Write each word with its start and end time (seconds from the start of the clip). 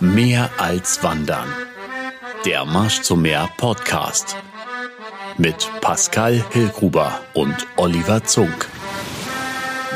Mehr 0.00 0.50
als 0.58 1.02
Wandern. 1.02 1.48
Der 2.44 2.66
Marsch 2.66 3.00
zum 3.00 3.22
Meer 3.22 3.48
Podcast. 3.56 4.36
Mit 5.38 5.70
Pascal 5.80 6.44
Hillgruber 6.50 7.18
und 7.32 7.66
Oliver 7.76 8.22
Zunk. 8.22 8.68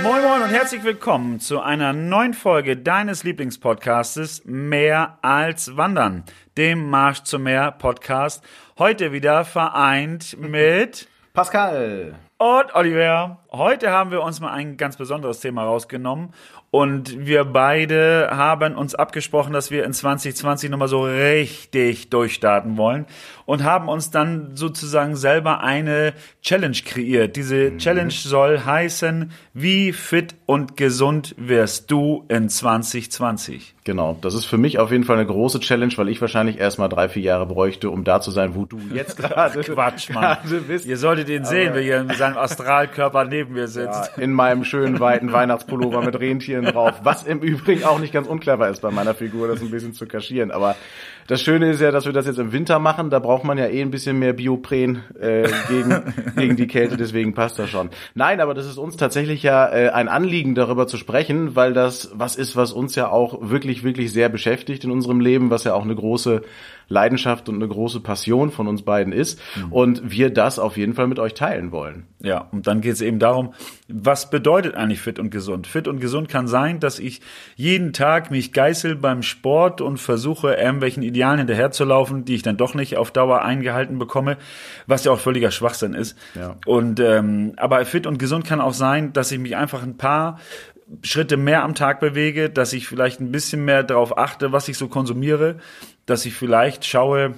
Moin 0.03 0.23
Moin 0.23 0.41
und 0.41 0.49
herzlich 0.49 0.85
willkommen 0.85 1.39
zu 1.39 1.61
einer 1.61 1.93
neuen 1.93 2.33
Folge 2.33 2.79
deines 2.79 3.25
Lieblingspodcastes 3.25 4.47
Mehr 4.47 5.19
als 5.21 5.77
Wandern, 5.77 6.25
dem 6.57 6.89
Marsch 6.89 7.25
zum 7.25 7.43
Meer 7.43 7.71
Podcast. 7.71 8.43
Heute 8.79 9.13
wieder 9.13 9.45
vereint 9.45 10.39
mit 10.41 11.09
Pascal. 11.35 12.15
Und 12.39 12.75
Oliver, 12.75 13.40
heute 13.53 13.91
haben 13.91 14.11
wir 14.11 14.23
uns 14.23 14.41
mal 14.41 14.53
ein 14.53 14.77
ganz 14.77 14.97
besonderes 14.97 15.41
Thema 15.41 15.65
rausgenommen 15.65 16.31
und 16.71 17.27
wir 17.27 17.45
beide 17.45 18.29
haben 18.31 18.77
uns 18.77 18.95
abgesprochen, 18.95 19.53
dass 19.53 19.71
wir 19.73 19.85
in 19.85 19.93
2020 19.93 20.71
nochmal 20.71 20.87
so 20.87 21.03
richtig 21.03 22.11
durchstarten 22.11 22.77
wollen 22.77 23.07
und 23.47 23.65
haben 23.65 23.89
uns 23.89 24.13
dann 24.13 24.55
sozusagen 24.55 25.17
selber 25.17 25.63
eine 25.63 26.13
Challenge 26.43 26.77
kreiert. 26.85 27.35
Diese 27.35 27.73
mhm. 27.73 27.79
Challenge 27.79 28.13
soll 28.13 28.61
heißen, 28.61 29.33
wie 29.53 29.93
fit 29.93 30.37
und 30.47 30.77
gesund 30.77 31.35
wirst 31.37 31.91
du 31.91 32.25
in 32.29 32.49
2020? 32.49 33.75
Genau, 33.83 34.17
das 34.21 34.35
ist 34.35 34.45
für 34.45 34.59
mich 34.59 34.79
auf 34.79 34.93
jeden 34.93 35.03
Fall 35.03 35.17
eine 35.17 35.27
große 35.27 35.59
Challenge, 35.59 35.93
weil 35.97 36.09
ich 36.09 36.21
wahrscheinlich 36.21 36.59
erst 36.59 36.79
mal 36.79 36.89
drei, 36.89 37.09
vier 37.09 37.23
Jahre 37.23 37.47
bräuchte, 37.47 37.91
um 37.91 38.05
da 38.05 38.21
zu 38.21 38.31
sein, 38.31 38.55
wo 38.55 38.67
du 38.67 38.79
jetzt 38.95 39.17
gerade 39.17 39.61
Quatsch, 39.63 40.11
Mann. 40.11 40.39
Ihr 40.85 40.97
solltet 40.97 41.29
ihn 41.29 41.45
sehen, 41.45 41.75
wie 41.75 41.89
er 41.89 42.03
in 42.03 42.11
seinem 42.11 42.37
Astralkörper 42.37 43.25
neben 43.25 43.40
mir 43.49 43.69
sitzt. 43.69 44.13
Ja, 44.17 44.23
in 44.23 44.33
meinem 44.33 44.65
schönen 44.65 45.01
weiten 45.01 45.33
Weihnachtspullover 45.33 46.03
mit 46.03 46.19
Rentieren 46.19 46.65
drauf, 46.67 47.01
was 47.03 47.23
im 47.23 47.41
Übrigen 47.41 47.85
auch 47.85 47.99
nicht 47.99 48.13
ganz 48.13 48.27
unclever 48.27 48.69
ist 48.69 48.83
bei 48.83 48.91
meiner 48.91 49.15
Figur, 49.15 49.49
das 49.49 49.61
ein 49.61 49.71
bisschen 49.71 49.95
zu 49.95 50.07
kaschieren. 50.07 50.51
Aber 50.51 50.77
das 51.27 51.41
Schöne 51.41 51.71
ist 51.71 51.81
ja, 51.81 51.93
dass 51.93 52.07
wir 52.07 52.13
das 52.13 52.27
jetzt 52.27 52.39
im 52.39 52.53
Winter 52.53 52.79
machen, 52.79 53.09
da 53.09 53.21
braucht 53.21 53.45
man 53.45 53.57
ja 53.57 53.67
eh 53.67 53.81
ein 53.81 53.91
bisschen 53.91 54.19
mehr 54.19 54.33
Biopren 54.33 55.05
äh, 55.21 55.49
gegen, 55.69 56.15
gegen 56.37 56.57
die 56.57 56.67
Kälte, 56.67 56.97
deswegen 56.97 57.35
passt 57.35 57.59
das 57.59 57.71
schon. 57.71 57.91
Nein, 58.15 58.41
aber 58.41 58.53
das 58.53 58.67
ist 58.67 58.79
uns 58.79 58.97
tatsächlich 58.97 59.43
ja 59.43 59.69
äh, 59.69 59.91
ein 59.91 60.09
Anliegen, 60.09 60.55
darüber 60.55 60.87
zu 60.87 60.97
sprechen, 60.97 61.55
weil 61.55 61.73
das 61.73 62.11
was 62.15 62.37
ist, 62.37 62.57
was 62.57 62.73
uns 62.73 62.97
ja 62.97 63.09
auch 63.09 63.39
wirklich, 63.49 63.85
wirklich 63.85 64.13
sehr 64.13 64.29
beschäftigt 64.29 64.85
in 64.85 64.91
unserem 64.91 65.21
Leben, 65.21 65.51
was 65.51 65.65
ja 65.65 65.75
auch 65.75 65.85
eine 65.85 65.95
große 65.95 66.43
Leidenschaft 66.91 67.49
und 67.49 67.55
eine 67.55 67.69
große 67.69 68.01
Passion 68.01 68.51
von 68.51 68.67
uns 68.67 68.83
beiden 68.83 69.13
ist 69.13 69.41
mhm. 69.57 69.73
und 69.73 70.11
wir 70.11 70.29
das 70.31 70.59
auf 70.59 70.77
jeden 70.77 70.93
Fall 70.93 71.07
mit 71.07 71.19
euch 71.19 71.35
teilen 71.35 71.71
wollen. 71.71 72.07
Ja, 72.19 72.49
und 72.53 72.67
dann 72.67 72.81
geht 72.81 72.95
es 72.95 73.01
eben 73.01 73.19
darum, 73.19 73.55
was 73.89 74.29
bedeutet 74.29 74.75
eigentlich 74.75 75.01
fit 75.01 75.19
und 75.19 75.31
gesund? 75.31 75.69
Fit 75.69 75.89
und 75.89 76.01
gesund 76.01 76.29
kann 76.29 76.49
sein, 76.49 76.81
dass 76.81 76.99
ich 76.99 77.21
jeden 77.57 77.93
Tag 77.93 78.31
mich 78.31 78.53
geißel 78.53 78.97
beim 78.97 79.23
Sport 79.23 79.81
und 79.81 79.99
versuche, 79.99 80.55
irgendwelchen 80.55 81.03
Idealen 81.03 81.39
hinterherzulaufen, 81.39 82.25
die 82.25 82.35
ich 82.35 82.43
dann 82.43 82.57
doch 82.57 82.75
nicht 82.75 82.97
auf 82.97 83.13
Dauer 83.13 83.43
eingehalten 83.43 83.99
bekomme, 83.99 84.37
was 84.87 85.05
ja 85.05 85.13
auch 85.13 85.21
völliger 85.21 85.53
Schwachsinn 85.53 85.95
ist. 85.95 86.19
Ja. 86.35 86.57
Und 86.67 86.99
ähm, 86.99 87.53
aber 87.57 87.85
fit 87.85 88.07
und 88.07 88.19
gesund 88.19 88.45
kann 88.45 88.61
auch 88.61 88.75
sein, 88.75 89.13
dass 89.13 89.31
ich 89.31 89.39
mich 89.39 89.57
einfach 89.57 89.85
ein 89.85 89.97
paar 89.97 90.41
Schritte 91.03 91.37
mehr 91.37 91.63
am 91.65 91.75
Tag 91.75 92.01
bewege, 92.01 92.51
dass 92.51 92.73
ich 92.73 92.87
vielleicht 92.87 93.21
ein 93.21 93.33
bisschen 93.33 93.65
mehr 93.65 93.83
darauf 93.83 94.19
achte, 94.19 94.53
was 94.53 94.69
ich 94.69 94.77
so 94.77 94.89
konsumiere, 94.89 95.57
dass 96.07 96.27
ich 96.27 96.35
vielleicht 96.35 96.85
schaue, 96.85 97.35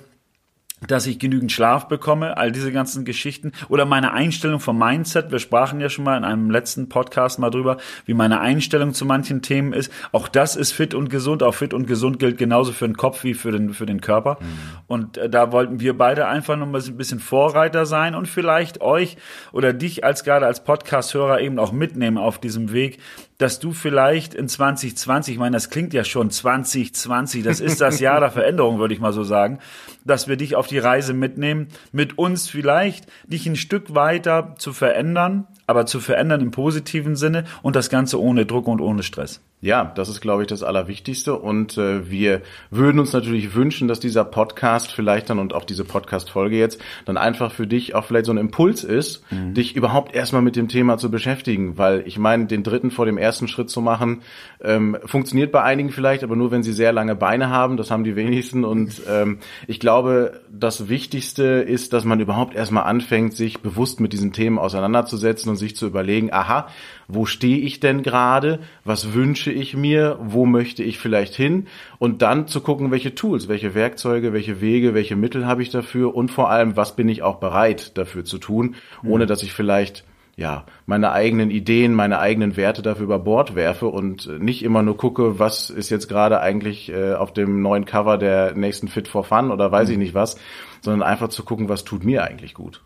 dass 0.87 1.07
ich 1.07 1.19
genügend 1.19 1.53
Schlaf 1.53 1.89
bekomme, 1.89 2.37
all 2.37 2.53
diese 2.53 2.73
ganzen 2.73 3.05
Geschichten 3.05 3.53
oder 3.69 3.85
meine 3.85 4.13
Einstellung 4.13 4.61
vom 4.61 4.79
Mindset. 4.79 5.31
Wir 5.31 5.39
sprachen 5.39 5.81
ja 5.81 5.89
schon 5.89 6.05
mal 6.05 6.17
in 6.17 6.25
einem 6.25 6.51
letzten 6.51 6.89
Podcast 6.89 7.39
mal 7.39 7.51
drüber, 7.51 7.77
wie 8.07 8.15
meine 8.15 8.41
Einstellung 8.41 8.95
zu 8.95 9.05
manchen 9.05 9.43
Themen 9.43 9.73
ist. 9.73 9.93
Auch 10.13 10.29
das 10.29 10.57
ist 10.57 10.73
fit 10.73 10.95
und 10.95 11.09
gesund. 11.09 11.43
Auch 11.43 11.55
fit 11.55 11.75
und 11.75 11.87
gesund 11.87 12.19
gilt 12.19 12.39
genauso 12.39 12.73
für 12.73 12.87
den 12.87 12.97
Kopf 12.97 13.25
wie 13.25 13.35
für 13.35 13.53
den, 13.53 13.73
für 13.75 13.87
den 13.87 14.01
Körper. 14.01 14.39
Mhm. 14.41 14.47
Und 14.87 15.19
äh, 15.19 15.29
da 15.29 15.53
wollten 15.53 15.81
wir 15.81 15.97
beide 15.97 16.27
einfach 16.27 16.57
noch 16.57 16.67
mal 16.67 16.83
ein 16.83 16.97
bisschen 16.97 17.21
Vorreiter 17.21 17.87
sein 17.87 18.15
und 18.15 18.27
vielleicht 18.27 18.81
euch 18.81 19.17
oder 19.53 19.73
dich 19.73 20.05
als 20.05 20.25
gerade 20.25 20.47
als 20.47 20.65
Podcast-Hörer 20.65 21.41
eben 21.41 21.59
auch 21.59 21.73
mitnehmen 21.73 22.19
auf 22.19 22.39
diesem 22.39 22.73
Weg, 22.73 22.99
dass 23.43 23.59
du 23.59 23.73
vielleicht 23.73 24.35
in 24.35 24.49
2020, 24.49 25.35
ich 25.35 25.39
meine, 25.41 25.57
das 25.57 25.69
klingt 25.69 25.93
ja 25.93 26.05
schon 26.05 26.31
2020, 26.31 27.43
das 27.43 27.59
ist 27.59 27.81
das 27.81 27.99
Jahr 27.99 28.21
der 28.21 28.31
Veränderung, 28.33 28.79
würde 28.79 28.95
ich 28.95 29.01
mal 29.01 29.13
so 29.13 29.25
sagen, 29.25 29.59
dass 30.05 30.29
wir 30.29 30.37
dich 30.37 30.55
auf 30.55 30.69
die 30.69 30.79
Reise 30.79 31.13
mitnehmen, 31.13 31.67
mit 31.91 32.19
uns 32.19 32.49
vielleicht 32.49 33.07
dich 33.27 33.47
ein 33.47 33.57
Stück 33.57 33.97
weiter 33.97 34.55
zu 34.59 34.73
verändern, 34.73 35.49
aber 35.67 35.87
zu 35.87 35.99
verändern 35.99 36.41
im 36.41 36.53
positiven 36.53 37.17
Sinne 37.17 37.45
und 37.63 37.75
das 37.75 37.91
Ganze 37.91 38.21
ohne 38.21 38.47
Druck 38.47 38.69
und 38.69 38.81
ohne 38.81 39.03
Stress. 39.03 39.41
Ja, 39.65 39.85
das 39.95 40.09
ist, 40.09 40.21
glaube 40.21 40.43
ich, 40.43 40.49
das 40.49 40.65
Allerwichtigste. 40.65 41.39
Und 41.39 41.79
äh, 41.79 42.11
wir 42.11 42.43
würden 42.73 42.99
uns 42.99 43.13
natürlich 43.13 43.55
wünschen, 43.55 43.87
dass 43.87 44.01
dieser 44.01 44.25
Podcast 44.25 44.91
vielleicht 44.91 45.31
dann 45.31 45.39
und 45.39 45.55
auch 45.55 45.65
diese 45.65 45.85
Podcast-Folge 45.85 46.57
jetzt 46.57 46.81
dann 47.05 47.17
einfach 47.17 47.53
für 47.53 47.69
dich 47.69 47.95
auch 47.95 48.05
vielleicht 48.05 48.27
so 48.27 48.33
ein 48.33 48.39
Impuls 48.39 48.83
ist, 48.83 49.23
mhm. 49.31 49.55
dich 49.55 49.77
überhaupt 49.77 50.17
erstmal 50.17 50.43
mit 50.43 50.57
dem 50.57 50.67
Thema 50.67 50.99
zu 50.99 51.13
beschäftigen. 51.13 51.79
Weil 51.79 52.03
ich 52.07 52.19
meine, 52.19 52.47
den 52.47 52.65
dritten 52.65 52.91
vor 52.91 53.07
dem 53.07 53.19
ersten 53.19 53.47
Schritt 53.47 53.71
zu 53.71 53.81
machen, 53.81 54.23
ähm, 54.61 54.99
funktioniert 55.05 55.53
bei 55.53 55.63
einigen 55.63 55.91
vielleicht, 55.91 56.25
aber 56.25 56.35
nur 56.35 56.51
wenn 56.51 56.65
sie 56.65 56.73
sehr 56.73 56.93
lange 56.93 57.15
Beine 57.15 57.49
haben. 57.49 57.77
Das 57.77 57.93
haben 57.93 58.03
die 58.03 58.17
wenigsten. 58.17 58.65
Und 58.65 59.03
ähm, 59.09 59.39
ich 59.69 59.79
glaube, 59.79 60.41
das 60.51 60.89
Wichtigste 60.89 61.45
ist, 61.45 61.93
dass 61.93 62.05
man 62.05 62.19
überhaupt 62.19 62.57
erstmal 62.57 62.83
anfängt, 62.83 63.35
sich 63.35 63.61
bewusst 63.61 64.01
mit 64.01 64.13
diesen 64.13 64.33
Themen 64.33 64.59
auseinanderzusetzen 64.59 65.51
und 65.51 65.57
sich 65.57 65.77
zu 65.77 65.87
überlegen, 65.87 66.33
aha, 66.33 66.67
wo 67.15 67.27
stehe 67.27 67.59
ich 67.59 67.81
denn 67.81 68.03
gerade? 68.03 68.61
Was 68.85 69.13
wünsche 69.13 69.53
ich 69.53 69.77
mir, 69.77 70.19
wo 70.21 70.47
möchte 70.47 70.83
ich 70.83 70.99
vielleicht 70.99 71.35
hin 71.35 71.67
und 71.99 72.23
dann 72.23 72.47
zu 72.49 72.61
gucken, 72.61 72.91
welche 72.91 73.15
Tools, 73.15 73.49
welche 73.49 73.75
Werkzeuge, 73.75 74.33
welche 74.33 74.61
Wege, 74.61 74.95
welche 74.95 75.17
Mittel 75.17 75.47
habe 75.47 75.63
ich 75.63 75.71
dafür 75.71 76.15
und 76.15 76.31
vor 76.31 76.51
allem, 76.51 76.77
was 76.77 76.97
bin 76.97 77.09
ich 77.09 77.23
auch 77.23 77.37
bereit 77.37 77.97
dafür 77.99 78.25
zu 78.25 78.39
tun, 78.39 78.77
ohne 79.05 79.27
dass 79.27 79.43
ich 79.43 79.53
vielleicht 79.53 80.05
ja, 80.37 80.65
meine 80.87 81.13
eigenen 81.13 81.51
Ideen, 81.51 81.93
meine 81.95 82.19
eigenen 82.19 82.57
Werte 82.57 82.81
dafür 82.81 83.05
über 83.05 83.19
Bord 83.19 83.55
werfe 83.55 83.87
und 83.89 84.27
nicht 84.41 84.63
immer 84.63 84.83
nur 84.83 84.97
gucke, 84.97 85.39
was 85.39 85.69
ist 85.69 85.91
jetzt 85.91 86.09
gerade 86.09 86.41
eigentlich 86.41 86.91
äh, 86.91 87.15
auf 87.15 87.33
dem 87.35 87.61
neuen 87.61 87.85
Cover 87.85 88.17
der 88.17 88.55
nächsten 88.55 88.89
Fit 88.89 89.09
for 89.09 89.25
Fun 89.25 89.51
oder 89.51 89.71
weiß 89.71 89.91
ich 89.91 89.99
nicht 89.99 90.15
was, 90.15 90.39
sondern 90.81 91.07
einfach 91.07 91.29
zu 91.29 91.45
gucken, 91.45 91.69
was 91.69 91.85
tut 91.85 92.05
mir 92.05 92.25
eigentlich 92.25 92.55
gut. 92.55 92.83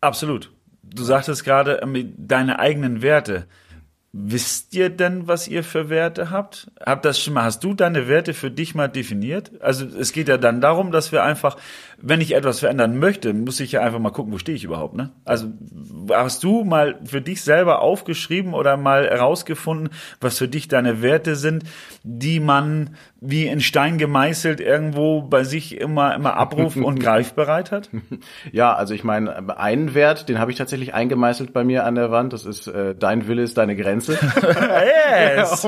Absolut. 0.00 0.50
Du 0.92 1.04
sagtest 1.04 1.44
gerade, 1.44 1.80
ähm, 1.82 2.14
deine 2.16 2.58
eigenen 2.58 3.02
Werte. 3.02 3.46
Wisst 4.16 4.74
ihr 4.74 4.90
denn, 4.90 5.26
was 5.26 5.48
ihr 5.48 5.64
für 5.64 5.88
Werte 5.88 6.30
habt? 6.30 6.70
Habt 6.84 7.04
das 7.04 7.18
schon 7.18 7.34
mal, 7.34 7.42
hast 7.42 7.64
du 7.64 7.74
deine 7.74 8.06
Werte 8.06 8.32
für 8.32 8.50
dich 8.50 8.76
mal 8.76 8.86
definiert? 8.86 9.60
Also 9.60 9.86
es 9.86 10.12
geht 10.12 10.28
ja 10.28 10.38
dann 10.38 10.60
darum, 10.60 10.92
dass 10.92 11.10
wir 11.10 11.24
einfach, 11.24 11.56
wenn 12.00 12.20
ich 12.20 12.34
etwas 12.34 12.60
verändern 12.60 12.98
möchte, 12.98 13.32
muss 13.32 13.60
ich 13.60 13.72
ja 13.72 13.80
einfach 13.80 13.98
mal 13.98 14.10
gucken, 14.10 14.32
wo 14.32 14.38
stehe 14.38 14.56
ich 14.56 14.64
überhaupt, 14.64 14.94
ne? 14.94 15.10
Also 15.24 15.48
hast 16.10 16.42
du 16.44 16.64
mal 16.64 16.98
für 17.04 17.20
dich 17.20 17.42
selber 17.42 17.80
aufgeschrieben 17.80 18.54
oder 18.54 18.76
mal 18.76 19.08
herausgefunden, 19.08 19.90
was 20.20 20.38
für 20.38 20.48
dich 20.48 20.68
deine 20.68 21.02
Werte 21.02 21.36
sind, 21.36 21.64
die 22.02 22.40
man 22.40 22.90
wie 23.20 23.46
in 23.46 23.60
Stein 23.60 23.96
gemeißelt 23.96 24.60
irgendwo 24.60 25.22
bei 25.22 25.44
sich 25.44 25.78
immer 25.80 26.14
immer 26.14 26.36
abrufen 26.36 26.84
und 26.84 26.98
greifbereit 27.00 27.72
hat? 27.72 27.88
Ja, 28.52 28.74
also 28.74 28.92
ich 28.92 29.04
meine, 29.04 29.56
einen 29.58 29.94
Wert, 29.94 30.28
den 30.28 30.38
habe 30.38 30.50
ich 30.50 30.58
tatsächlich 30.58 30.92
eingemeißelt 30.92 31.52
bei 31.52 31.64
mir 31.64 31.84
an 31.84 31.94
der 31.94 32.10
Wand. 32.10 32.32
Das 32.32 32.44
ist 32.44 32.66
äh, 32.66 32.94
dein 32.94 33.26
Wille 33.26 33.42
ist 33.42 33.56
deine 33.56 33.76
Grenze. 33.76 34.18
yes. 35.36 35.66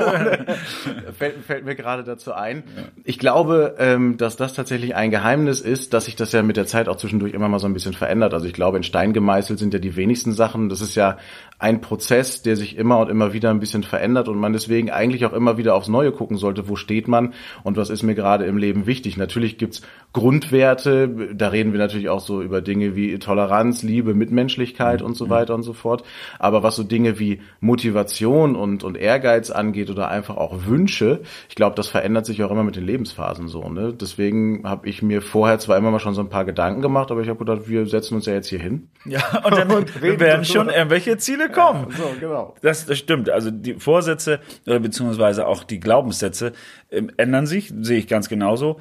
fällt, 1.17 1.43
fällt, 1.45 1.65
mir 1.65 1.75
gerade 1.75 2.03
dazu 2.03 2.33
ein. 2.33 2.63
Ich 3.03 3.17
glaube, 3.17 3.75
ähm, 3.79 4.17
dass 4.17 4.37
das 4.37 4.53
tatsächlich 4.53 4.95
ein 4.95 5.09
Geheimnis 5.09 5.61
ist, 5.61 5.93
dass 5.93 6.05
sich 6.05 6.15
das 6.19 6.31
ja 6.31 6.43
mit 6.43 6.57
der 6.57 6.67
Zeit 6.67 6.89
auch 6.89 6.97
zwischendurch 6.97 7.33
immer 7.33 7.49
mal 7.49 7.59
so 7.59 7.67
ein 7.67 7.73
bisschen 7.73 7.93
verändert. 7.93 8.33
Also 8.33 8.45
ich 8.45 8.53
glaube, 8.53 8.77
in 8.77 8.83
Stein 8.83 9.13
gemeißelt 9.13 9.59
sind 9.59 9.73
ja 9.73 9.79
die 9.79 9.95
wenigsten 9.95 10.33
Sachen. 10.33 10.69
Das 10.69 10.81
ist 10.81 10.95
ja 10.95 11.17
ein 11.59 11.81
Prozess, 11.81 12.43
der 12.43 12.55
sich 12.55 12.77
immer 12.77 12.99
und 12.99 13.09
immer 13.09 13.33
wieder 13.33 13.49
ein 13.49 13.59
bisschen 13.59 13.81
verändert 13.81 14.27
und 14.27 14.37
man 14.37 14.53
deswegen 14.53 14.91
eigentlich 14.91 15.25
auch 15.25 15.33
immer 15.33 15.57
wieder 15.57 15.73
aufs 15.73 15.87
Neue 15.87 16.11
gucken 16.11 16.37
sollte. 16.37 16.69
Wo 16.69 16.75
steht 16.75 17.07
man 17.07 17.33
und 17.63 17.77
was 17.77 17.89
ist 17.89 18.03
mir 18.03 18.13
gerade 18.13 18.45
im 18.45 18.57
Leben 18.57 18.85
wichtig? 18.85 19.17
Natürlich 19.17 19.57
gibt's 19.57 19.81
Grundwerte, 20.13 21.09
da 21.33 21.49
reden 21.49 21.71
wir 21.71 21.79
natürlich 21.79 22.09
auch 22.09 22.19
so 22.19 22.41
über 22.43 22.61
Dinge 22.61 22.95
wie 22.95 23.17
Toleranz, 23.17 23.81
Liebe, 23.81 24.13
Mitmenschlichkeit 24.13 25.01
und 25.01 25.15
so 25.15 25.25
mhm. 25.25 25.29
weiter 25.31 25.55
und 25.55 25.63
so 25.63 25.73
fort. 25.73 26.03
Aber 26.37 26.61
was 26.61 26.75
so 26.75 26.83
Dinge 26.83 27.17
wie 27.17 27.41
Motivation 27.59 28.55
und, 28.55 28.83
und 28.83 28.95
Ehrgeiz 28.95 29.49
angeht 29.49 29.89
oder 29.89 30.09
einfach 30.09 30.37
auch 30.37 30.65
Wünsche, 30.67 31.21
ich 31.49 31.55
glaube, 31.55 31.75
das 31.75 31.87
verändert 31.87 32.27
sich 32.27 32.43
auch 32.43 32.51
immer 32.51 32.63
mit 32.63 32.75
den 32.75 32.85
Lebensphasen 32.85 33.47
so. 33.47 33.67
Ne? 33.69 33.93
Deswegen 33.99 34.61
habe 34.63 34.87
ich 34.87 35.01
mir 35.01 35.23
vorher 35.23 35.57
zwar 35.57 35.77
immer 35.77 35.89
mal 35.89 35.99
schon 35.99 36.13
so 36.13 36.21
ein 36.21 36.29
paar 36.29 36.45
Gedanken 36.45 36.81
gemacht, 36.81 37.09
aber 37.09 37.21
ich 37.21 37.29
habe 37.29 37.39
gedacht, 37.39 37.67
wir 37.67 37.87
setzen 37.87 38.15
uns 38.15 38.27
ja 38.27 38.33
jetzt 38.33 38.47
hier 38.47 38.59
hin. 38.59 38.89
Ja, 39.05 39.41
und 39.43 39.57
dann 39.57 39.71
und 39.77 40.01
wir 40.01 40.19
werden 40.19 40.45
schon 40.45 40.69
irgendwelche 40.69 41.17
Ziele 41.17 41.46
kommen. 41.49 41.87
Ja, 41.91 41.97
so, 41.97 42.15
genau. 42.19 42.55
Das, 42.61 42.85
das 42.85 42.97
stimmt. 42.97 43.29
Also 43.29 43.51
die 43.51 43.75
Vorsätze, 43.75 44.39
oder 44.65 44.79
beziehungsweise 44.79 45.47
auch 45.47 45.63
die 45.63 45.79
Glaubenssätze 45.79 46.53
ähm, 46.91 47.11
ändern 47.17 47.47
sich, 47.47 47.73
sehe 47.81 47.99
ich 47.99 48.07
ganz 48.07 48.29
genauso. 48.29 48.79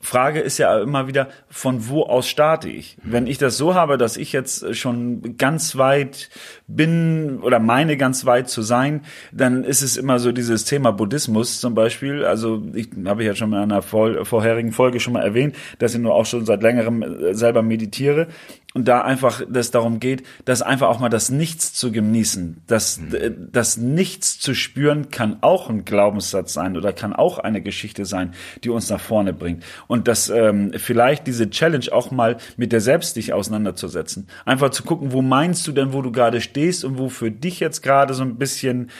Frage 0.00 0.38
ist 0.38 0.58
ja 0.58 0.80
immer 0.80 1.08
wieder, 1.08 1.28
von 1.48 1.88
wo 1.88 2.04
aus 2.04 2.28
starte 2.28 2.68
ich? 2.68 2.96
Wenn 3.02 3.26
ich 3.26 3.36
das 3.36 3.56
so 3.56 3.74
habe, 3.74 3.98
dass 3.98 4.16
ich 4.16 4.32
jetzt 4.32 4.76
schon 4.76 5.36
ganz 5.36 5.76
weit 5.76 6.30
bin 6.68 7.40
oder 7.42 7.58
meine 7.58 7.96
ganz 7.96 8.24
weit 8.24 8.48
zu 8.48 8.62
sein, 8.62 9.02
dann 9.32 9.64
ist 9.64 9.82
es 9.82 9.96
immer 9.96 10.20
so 10.20 10.30
dieses 10.30 10.64
Thema 10.64 10.92
Buddhismus 10.92 11.58
zum 11.58 11.74
Beispiel. 11.74 12.24
Also 12.24 12.62
ich 12.74 12.90
habe 13.06 13.24
ja 13.24 13.34
schon 13.34 13.52
in 13.52 13.58
einer 13.58 13.82
vorherigen 13.82 14.70
Folge 14.70 15.00
schon 15.00 15.14
mal 15.14 15.24
erwähnt, 15.24 15.56
dass 15.80 15.94
ich 15.94 16.00
nur 16.00 16.14
auch 16.14 16.26
schon 16.26 16.46
seit 16.46 16.62
längerem 16.62 17.02
äh, 17.02 17.34
selber 17.34 17.62
meditiere 17.62 18.28
und 18.78 18.84
da 18.84 19.00
einfach 19.00 19.42
das 19.48 19.72
darum 19.72 19.98
geht, 19.98 20.22
dass 20.44 20.62
einfach 20.62 20.86
auch 20.86 21.00
mal 21.00 21.08
das 21.08 21.30
Nichts 21.30 21.74
zu 21.74 21.90
genießen, 21.90 22.62
das, 22.68 23.00
mhm. 23.00 23.48
das 23.50 23.76
Nichts 23.76 24.38
zu 24.38 24.54
spüren 24.54 25.10
kann 25.10 25.38
auch 25.40 25.68
ein 25.68 25.84
Glaubenssatz 25.84 26.52
sein 26.52 26.76
oder 26.76 26.92
kann 26.92 27.12
auch 27.12 27.40
eine 27.40 27.60
Geschichte 27.60 28.04
sein, 28.04 28.34
die 28.62 28.70
uns 28.70 28.88
nach 28.88 29.00
vorne 29.00 29.32
bringt. 29.32 29.64
Und 29.88 30.06
dass 30.06 30.30
ähm, 30.30 30.70
vielleicht 30.76 31.26
diese 31.26 31.50
Challenge 31.50 31.86
auch 31.90 32.12
mal 32.12 32.36
mit 32.56 32.70
der 32.70 32.80
selbst 32.80 33.16
dich 33.16 33.32
auseinanderzusetzen. 33.32 34.28
Einfach 34.44 34.70
zu 34.70 34.84
gucken, 34.84 35.12
wo 35.12 35.22
meinst 35.22 35.66
du 35.66 35.72
denn, 35.72 35.92
wo 35.92 36.00
du 36.00 36.12
gerade 36.12 36.40
stehst 36.40 36.84
und 36.84 36.98
wo 36.98 37.08
für 37.08 37.32
dich 37.32 37.58
jetzt 37.58 37.82
gerade 37.82 38.14
so 38.14 38.22
ein 38.22 38.36
bisschen 38.36 38.90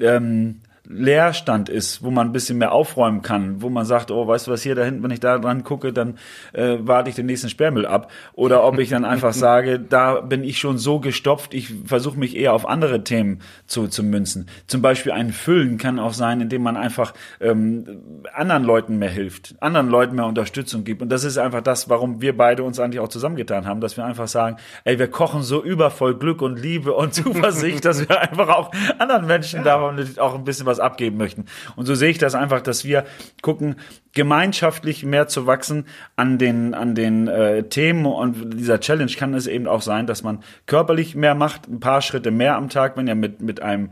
ähm, 0.00 0.62
Leerstand 0.88 1.68
ist, 1.68 2.02
wo 2.02 2.10
man 2.10 2.28
ein 2.28 2.32
bisschen 2.32 2.58
mehr 2.58 2.72
aufräumen 2.72 3.22
kann, 3.22 3.60
wo 3.62 3.68
man 3.68 3.84
sagt, 3.84 4.10
oh, 4.10 4.26
weißt 4.26 4.46
du 4.46 4.52
was 4.52 4.62
hier 4.62 4.74
da 4.74 4.84
hinten, 4.84 5.02
wenn 5.02 5.10
ich 5.10 5.20
da 5.20 5.38
dran 5.38 5.64
gucke, 5.64 5.92
dann 5.92 6.18
äh, 6.52 6.76
warte 6.80 7.10
ich 7.10 7.16
den 7.16 7.26
nächsten 7.26 7.48
Sperrmüll 7.48 7.86
ab. 7.86 8.10
Oder 8.34 8.64
ob 8.64 8.78
ich 8.78 8.90
dann 8.90 9.04
einfach 9.04 9.32
sage, 9.34 9.80
da 9.80 10.20
bin 10.20 10.44
ich 10.44 10.58
schon 10.58 10.78
so 10.78 11.00
gestopft, 11.00 11.54
ich 11.54 11.74
versuche 11.84 12.18
mich 12.18 12.36
eher 12.36 12.52
auf 12.52 12.68
andere 12.68 13.02
Themen 13.04 13.40
zu, 13.66 13.88
zu 13.88 14.02
münzen. 14.02 14.48
Zum 14.66 14.82
Beispiel 14.82 15.12
ein 15.12 15.32
Füllen 15.32 15.78
kann 15.78 15.98
auch 15.98 16.12
sein, 16.12 16.40
indem 16.40 16.62
man 16.62 16.76
einfach 16.76 17.14
ähm, 17.40 18.22
anderen 18.32 18.64
Leuten 18.64 18.98
mehr 18.98 19.10
hilft, 19.10 19.54
anderen 19.60 19.88
Leuten 19.88 20.14
mehr 20.16 20.26
Unterstützung 20.26 20.84
gibt. 20.84 21.02
Und 21.02 21.08
das 21.08 21.24
ist 21.24 21.38
einfach 21.38 21.62
das, 21.62 21.88
warum 21.88 22.20
wir 22.20 22.36
beide 22.36 22.62
uns 22.62 22.78
eigentlich 22.78 23.00
auch 23.00 23.08
zusammengetan 23.08 23.66
haben, 23.66 23.80
dass 23.80 23.96
wir 23.96 24.04
einfach 24.04 24.28
sagen, 24.28 24.56
ey, 24.84 24.98
wir 24.98 25.08
kochen 25.08 25.42
so 25.42 25.62
übervoll 25.62 26.16
Glück 26.16 26.42
und 26.42 26.60
Liebe 26.60 26.92
und 26.92 27.14
Zuversicht, 27.14 27.84
dass 27.84 28.08
wir 28.08 28.20
einfach 28.20 28.48
auch 28.48 28.70
anderen 28.98 29.26
Menschen 29.26 29.64
davon 29.64 29.96
auch 30.18 30.34
ein 30.34 30.44
bisschen 30.44 30.66
was 30.66 30.75
was 30.76 30.80
abgeben 30.80 31.16
möchten. 31.16 31.46
Und 31.74 31.86
so 31.86 31.94
sehe 31.94 32.10
ich 32.10 32.18
das 32.18 32.34
einfach, 32.34 32.60
dass 32.60 32.84
wir 32.84 33.04
gucken, 33.42 33.76
gemeinschaftlich 34.12 35.04
mehr 35.04 35.28
zu 35.28 35.46
wachsen 35.46 35.86
an 36.16 36.38
den, 36.38 36.74
an 36.74 36.94
den 36.94 37.28
äh, 37.28 37.64
Themen 37.64 38.06
und 38.06 38.58
dieser 38.58 38.80
Challenge 38.80 39.12
kann 39.12 39.34
es 39.34 39.46
eben 39.46 39.66
auch 39.66 39.82
sein, 39.82 40.06
dass 40.06 40.22
man 40.22 40.42
körperlich 40.66 41.14
mehr 41.14 41.34
macht, 41.34 41.68
ein 41.68 41.80
paar 41.80 42.02
Schritte 42.02 42.30
mehr 42.30 42.56
am 42.56 42.68
Tag, 42.68 42.96
wenn 42.96 43.08
ihr 43.08 43.14
mit, 43.14 43.40
mit 43.40 43.62
einem 43.62 43.90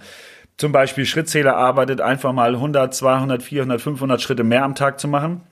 zum 0.56 0.70
Beispiel 0.70 1.04
Schrittzähler 1.04 1.56
arbeitet, 1.56 2.00
einfach 2.00 2.32
mal 2.32 2.54
100, 2.54 2.94
200, 2.94 3.42
400, 3.42 3.80
500 3.80 4.22
Schritte 4.22 4.44
mehr 4.44 4.64
am 4.64 4.74
Tag 4.74 5.00
zu 5.00 5.08
machen 5.08 5.42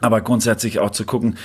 aber 0.00 0.20
grundsätzlich 0.20 0.78
auch 0.78 0.90
zu 0.90 1.04
gucken, 1.04 1.36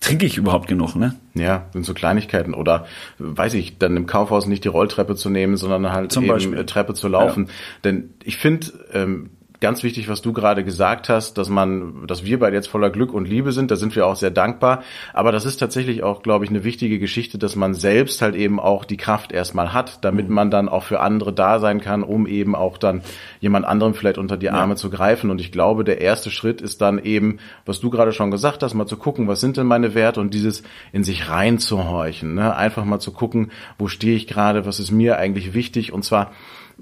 trinke 0.00 0.26
ich 0.26 0.36
überhaupt 0.36 0.68
genug, 0.68 0.96
ne? 0.96 1.14
Ja, 1.34 1.66
sind 1.72 1.84
so 1.84 1.94
Kleinigkeiten 1.94 2.54
oder 2.54 2.86
weiß 3.18 3.54
ich, 3.54 3.78
dann 3.78 3.96
im 3.96 4.06
Kaufhaus 4.06 4.46
nicht 4.46 4.64
die 4.64 4.68
Rolltreppe 4.68 5.16
zu 5.16 5.30
nehmen, 5.30 5.56
sondern 5.56 5.92
halt 5.92 6.12
Zum 6.12 6.24
eben 6.24 6.32
Beispiel. 6.32 6.66
Treppe 6.66 6.94
zu 6.94 7.08
laufen. 7.08 7.46
Ja. 7.46 7.52
Denn 7.84 8.10
ich 8.22 8.36
finde, 8.36 8.66
ähm, 8.92 9.30
ganz 9.62 9.82
wichtig, 9.82 10.08
was 10.08 10.20
du 10.20 10.34
gerade 10.34 10.64
gesagt 10.64 11.08
hast, 11.08 11.38
dass 11.38 11.48
man, 11.48 12.06
dass 12.06 12.24
wir 12.24 12.38
beide 12.38 12.56
jetzt 12.56 12.66
voller 12.66 12.90
Glück 12.90 13.14
und 13.14 13.26
Liebe 13.26 13.52
sind. 13.52 13.70
Da 13.70 13.76
sind 13.76 13.96
wir 13.96 14.06
auch 14.06 14.16
sehr 14.16 14.30
dankbar. 14.30 14.82
Aber 15.14 15.32
das 15.32 15.46
ist 15.46 15.56
tatsächlich 15.56 16.02
auch, 16.02 16.22
glaube 16.22 16.44
ich, 16.44 16.50
eine 16.50 16.64
wichtige 16.64 16.98
Geschichte, 16.98 17.38
dass 17.38 17.56
man 17.56 17.72
selbst 17.72 18.20
halt 18.20 18.34
eben 18.34 18.60
auch 18.60 18.84
die 18.84 18.98
Kraft 18.98 19.32
erstmal 19.32 19.72
hat, 19.72 20.04
damit 20.04 20.28
mhm. 20.28 20.34
man 20.34 20.50
dann 20.50 20.68
auch 20.68 20.82
für 20.82 21.00
andere 21.00 21.32
da 21.32 21.60
sein 21.60 21.80
kann, 21.80 22.02
um 22.02 22.26
eben 22.26 22.54
auch 22.54 22.76
dann 22.76 23.02
jemand 23.40 23.64
anderem 23.64 23.94
vielleicht 23.94 24.18
unter 24.18 24.36
die 24.36 24.50
Arme 24.50 24.72
ja. 24.72 24.76
zu 24.76 24.90
greifen. 24.90 25.30
Und 25.30 25.40
ich 25.40 25.52
glaube, 25.52 25.84
der 25.84 26.00
erste 26.00 26.30
Schritt 26.30 26.60
ist 26.60 26.82
dann 26.82 26.98
eben, 26.98 27.38
was 27.64 27.80
du 27.80 27.88
gerade 27.88 28.12
schon 28.12 28.30
gesagt 28.30 28.62
hast, 28.62 28.74
mal 28.74 28.86
zu 28.86 28.96
gucken, 28.96 29.28
was 29.28 29.40
sind 29.40 29.56
denn 29.56 29.66
meine 29.66 29.94
Werte 29.94 30.20
und 30.20 30.34
dieses 30.34 30.64
in 30.92 31.04
sich 31.04 31.30
reinzuhorchen. 31.30 32.34
Ne? 32.34 32.54
Einfach 32.54 32.84
mal 32.84 32.98
zu 32.98 33.12
gucken, 33.12 33.52
wo 33.78 33.86
stehe 33.86 34.16
ich 34.16 34.26
gerade, 34.26 34.66
was 34.66 34.80
ist 34.80 34.90
mir 34.90 35.18
eigentlich 35.18 35.54
wichtig. 35.54 35.92
Und 35.92 36.04
zwar 36.04 36.32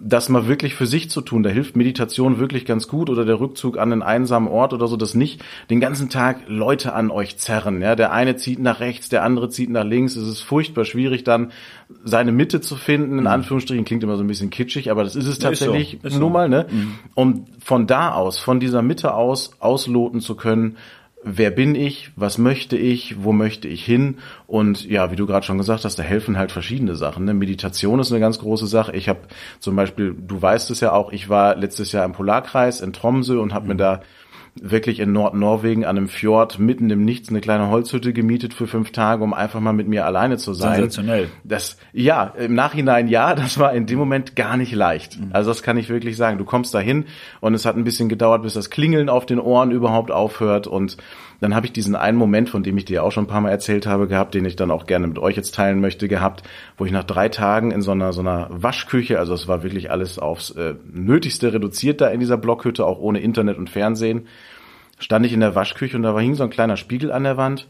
das 0.02 0.28
mal 0.28 0.46
wirklich 0.46 0.74
für 0.74 0.86
sich 0.86 1.10
zu 1.10 1.20
tun. 1.20 1.42
Da 1.42 1.50
hilft 1.50 1.76
Meditation 1.76 2.38
wirklich 2.38 2.64
ganz 2.64 2.88
gut 2.88 3.10
oder 3.10 3.24
der 3.24 3.38
Rückzug 3.38 3.78
an 3.78 3.92
einen 3.92 4.02
einsamen 4.02 4.48
Ort 4.48 4.72
oder 4.72 4.88
so, 4.88 4.96
dass 4.96 5.14
nicht 5.14 5.42
den 5.68 5.80
ganzen 5.80 6.08
Tag 6.08 6.48
Leute 6.48 6.94
an 6.94 7.10
euch 7.10 7.36
zerren. 7.36 7.82
Ja, 7.82 7.94
der 7.96 8.12
eine 8.12 8.36
zieht 8.36 8.58
nach 8.58 8.80
rechts, 8.80 9.08
der 9.08 9.22
andere 9.22 9.50
zieht 9.50 9.70
nach 9.70 9.84
links. 9.84 10.16
Es 10.16 10.26
ist 10.26 10.40
furchtbar 10.40 10.84
schwierig, 10.84 11.24
dann 11.24 11.52
seine 12.04 12.32
Mitte 12.32 12.60
zu 12.60 12.76
finden. 12.76 13.18
In 13.18 13.24
mhm. 13.24 13.26
Anführungsstrichen 13.26 13.84
klingt 13.84 14.02
immer 14.02 14.16
so 14.16 14.24
ein 14.24 14.28
bisschen 14.28 14.50
kitschig, 14.50 14.90
aber 14.90 15.04
das 15.04 15.16
ist 15.16 15.26
es 15.26 15.38
tatsächlich 15.38 15.94
ist 15.94 16.02
so. 16.02 16.08
Ist 16.08 16.18
nur 16.18 16.28
so. 16.28 16.32
mal. 16.32 16.48
Ne? 16.48 16.66
Mhm. 16.70 16.94
Um 17.14 17.46
von 17.62 17.86
da 17.86 18.12
aus, 18.12 18.38
von 18.38 18.58
dieser 18.58 18.82
Mitte 18.82 19.14
aus 19.14 19.52
ausloten 19.60 20.20
zu 20.20 20.34
können, 20.34 20.76
wer 21.22 21.50
bin 21.50 21.74
ich, 21.74 22.10
was 22.16 22.38
möchte 22.38 22.76
ich, 22.76 23.22
wo 23.22 23.32
möchte 23.32 23.68
ich 23.68 23.84
hin 23.84 24.18
und 24.46 24.88
ja, 24.88 25.10
wie 25.10 25.16
du 25.16 25.26
gerade 25.26 25.44
schon 25.44 25.58
gesagt 25.58 25.84
hast, 25.84 25.98
da 25.98 26.02
helfen 26.02 26.38
halt 26.38 26.50
verschiedene 26.50 26.96
Sachen. 26.96 27.24
Ne? 27.24 27.34
Meditation 27.34 28.00
ist 28.00 28.10
eine 28.10 28.20
ganz 28.20 28.38
große 28.38 28.66
Sache. 28.66 28.96
Ich 28.96 29.08
habe 29.08 29.20
zum 29.58 29.76
Beispiel, 29.76 30.14
du 30.16 30.40
weißt 30.40 30.70
es 30.70 30.80
ja 30.80 30.92
auch, 30.92 31.12
ich 31.12 31.28
war 31.28 31.56
letztes 31.56 31.92
Jahr 31.92 32.04
im 32.04 32.12
Polarkreis 32.12 32.80
in 32.80 32.92
Tromsø 32.92 33.38
und 33.40 33.52
habe 33.52 33.64
mhm. 33.64 33.68
mir 33.70 33.76
da 33.76 34.02
wirklich 34.62 35.00
in 35.00 35.12
Nordnorwegen 35.12 35.84
an 35.84 35.96
einem 35.96 36.08
Fjord 36.08 36.58
mitten 36.58 36.90
im 36.90 37.02
Nichts 37.02 37.30
eine 37.30 37.40
kleine 37.40 37.70
Holzhütte 37.70 38.12
gemietet 38.12 38.52
für 38.52 38.66
fünf 38.66 38.92
Tage, 38.92 39.24
um 39.24 39.32
einfach 39.32 39.58
mal 39.60 39.72
mit 39.72 39.88
mir 39.88 40.04
alleine 40.04 40.36
zu 40.36 40.52
sein. 40.52 40.74
Sensationell. 40.74 41.28
Das, 41.44 41.78
ja, 41.92 42.24
im 42.24 42.54
Nachhinein 42.54 43.08
ja, 43.08 43.34
das 43.34 43.58
war 43.58 43.72
in 43.72 43.86
dem 43.86 43.98
Moment 43.98 44.36
gar 44.36 44.58
nicht 44.58 44.72
leicht. 44.72 45.18
Mhm. 45.18 45.30
Also 45.32 45.50
das 45.50 45.62
kann 45.62 45.78
ich 45.78 45.88
wirklich 45.88 46.16
sagen. 46.16 46.36
Du 46.36 46.44
kommst 46.44 46.74
dahin 46.74 47.06
und 47.40 47.54
es 47.54 47.64
hat 47.64 47.76
ein 47.76 47.84
bisschen 47.84 48.10
gedauert, 48.10 48.42
bis 48.42 48.54
das 48.54 48.68
Klingeln 48.68 49.08
auf 49.08 49.24
den 49.24 49.40
Ohren 49.40 49.70
überhaupt 49.70 50.10
aufhört 50.10 50.66
und 50.66 50.98
dann 51.40 51.54
habe 51.54 51.66
ich 51.66 51.72
diesen 51.72 51.96
einen 51.96 52.18
Moment, 52.18 52.50
von 52.50 52.62
dem 52.62 52.76
ich 52.76 52.84
dir 52.84 53.02
auch 53.02 53.12
schon 53.12 53.24
ein 53.24 53.28
paar 53.28 53.40
Mal 53.40 53.50
erzählt 53.50 53.86
habe, 53.86 54.06
gehabt, 54.06 54.34
den 54.34 54.44
ich 54.44 54.56
dann 54.56 54.70
auch 54.70 54.86
gerne 54.86 55.06
mit 55.06 55.18
euch 55.18 55.36
jetzt 55.36 55.54
teilen 55.54 55.80
möchte, 55.80 56.06
gehabt, 56.06 56.42
wo 56.76 56.84
ich 56.84 56.92
nach 56.92 57.04
drei 57.04 57.30
Tagen 57.30 57.70
in 57.70 57.80
so 57.80 57.92
einer 57.92 58.12
so 58.12 58.20
einer 58.20 58.48
Waschküche, 58.50 59.18
also 59.18 59.32
es 59.32 59.48
war 59.48 59.62
wirklich 59.62 59.90
alles 59.90 60.18
aufs 60.18 60.50
äh, 60.50 60.74
Nötigste 60.92 61.52
reduziert 61.52 62.02
da 62.02 62.08
in 62.08 62.20
dieser 62.20 62.36
Blockhütte, 62.36 62.84
auch 62.84 62.98
ohne 62.98 63.20
Internet 63.20 63.56
und 63.56 63.70
Fernsehen, 63.70 64.26
stand 65.00 65.26
ich 65.26 65.32
in 65.32 65.40
der 65.40 65.54
Waschküche 65.54 65.96
und 65.96 66.04
da 66.04 66.14
war 66.14 66.22
hing 66.22 66.36
so 66.36 66.44
ein 66.44 66.50
kleiner 66.50 66.76
Spiegel 66.76 67.10
an 67.10 67.24
der 67.24 67.36
Wand 67.36 67.66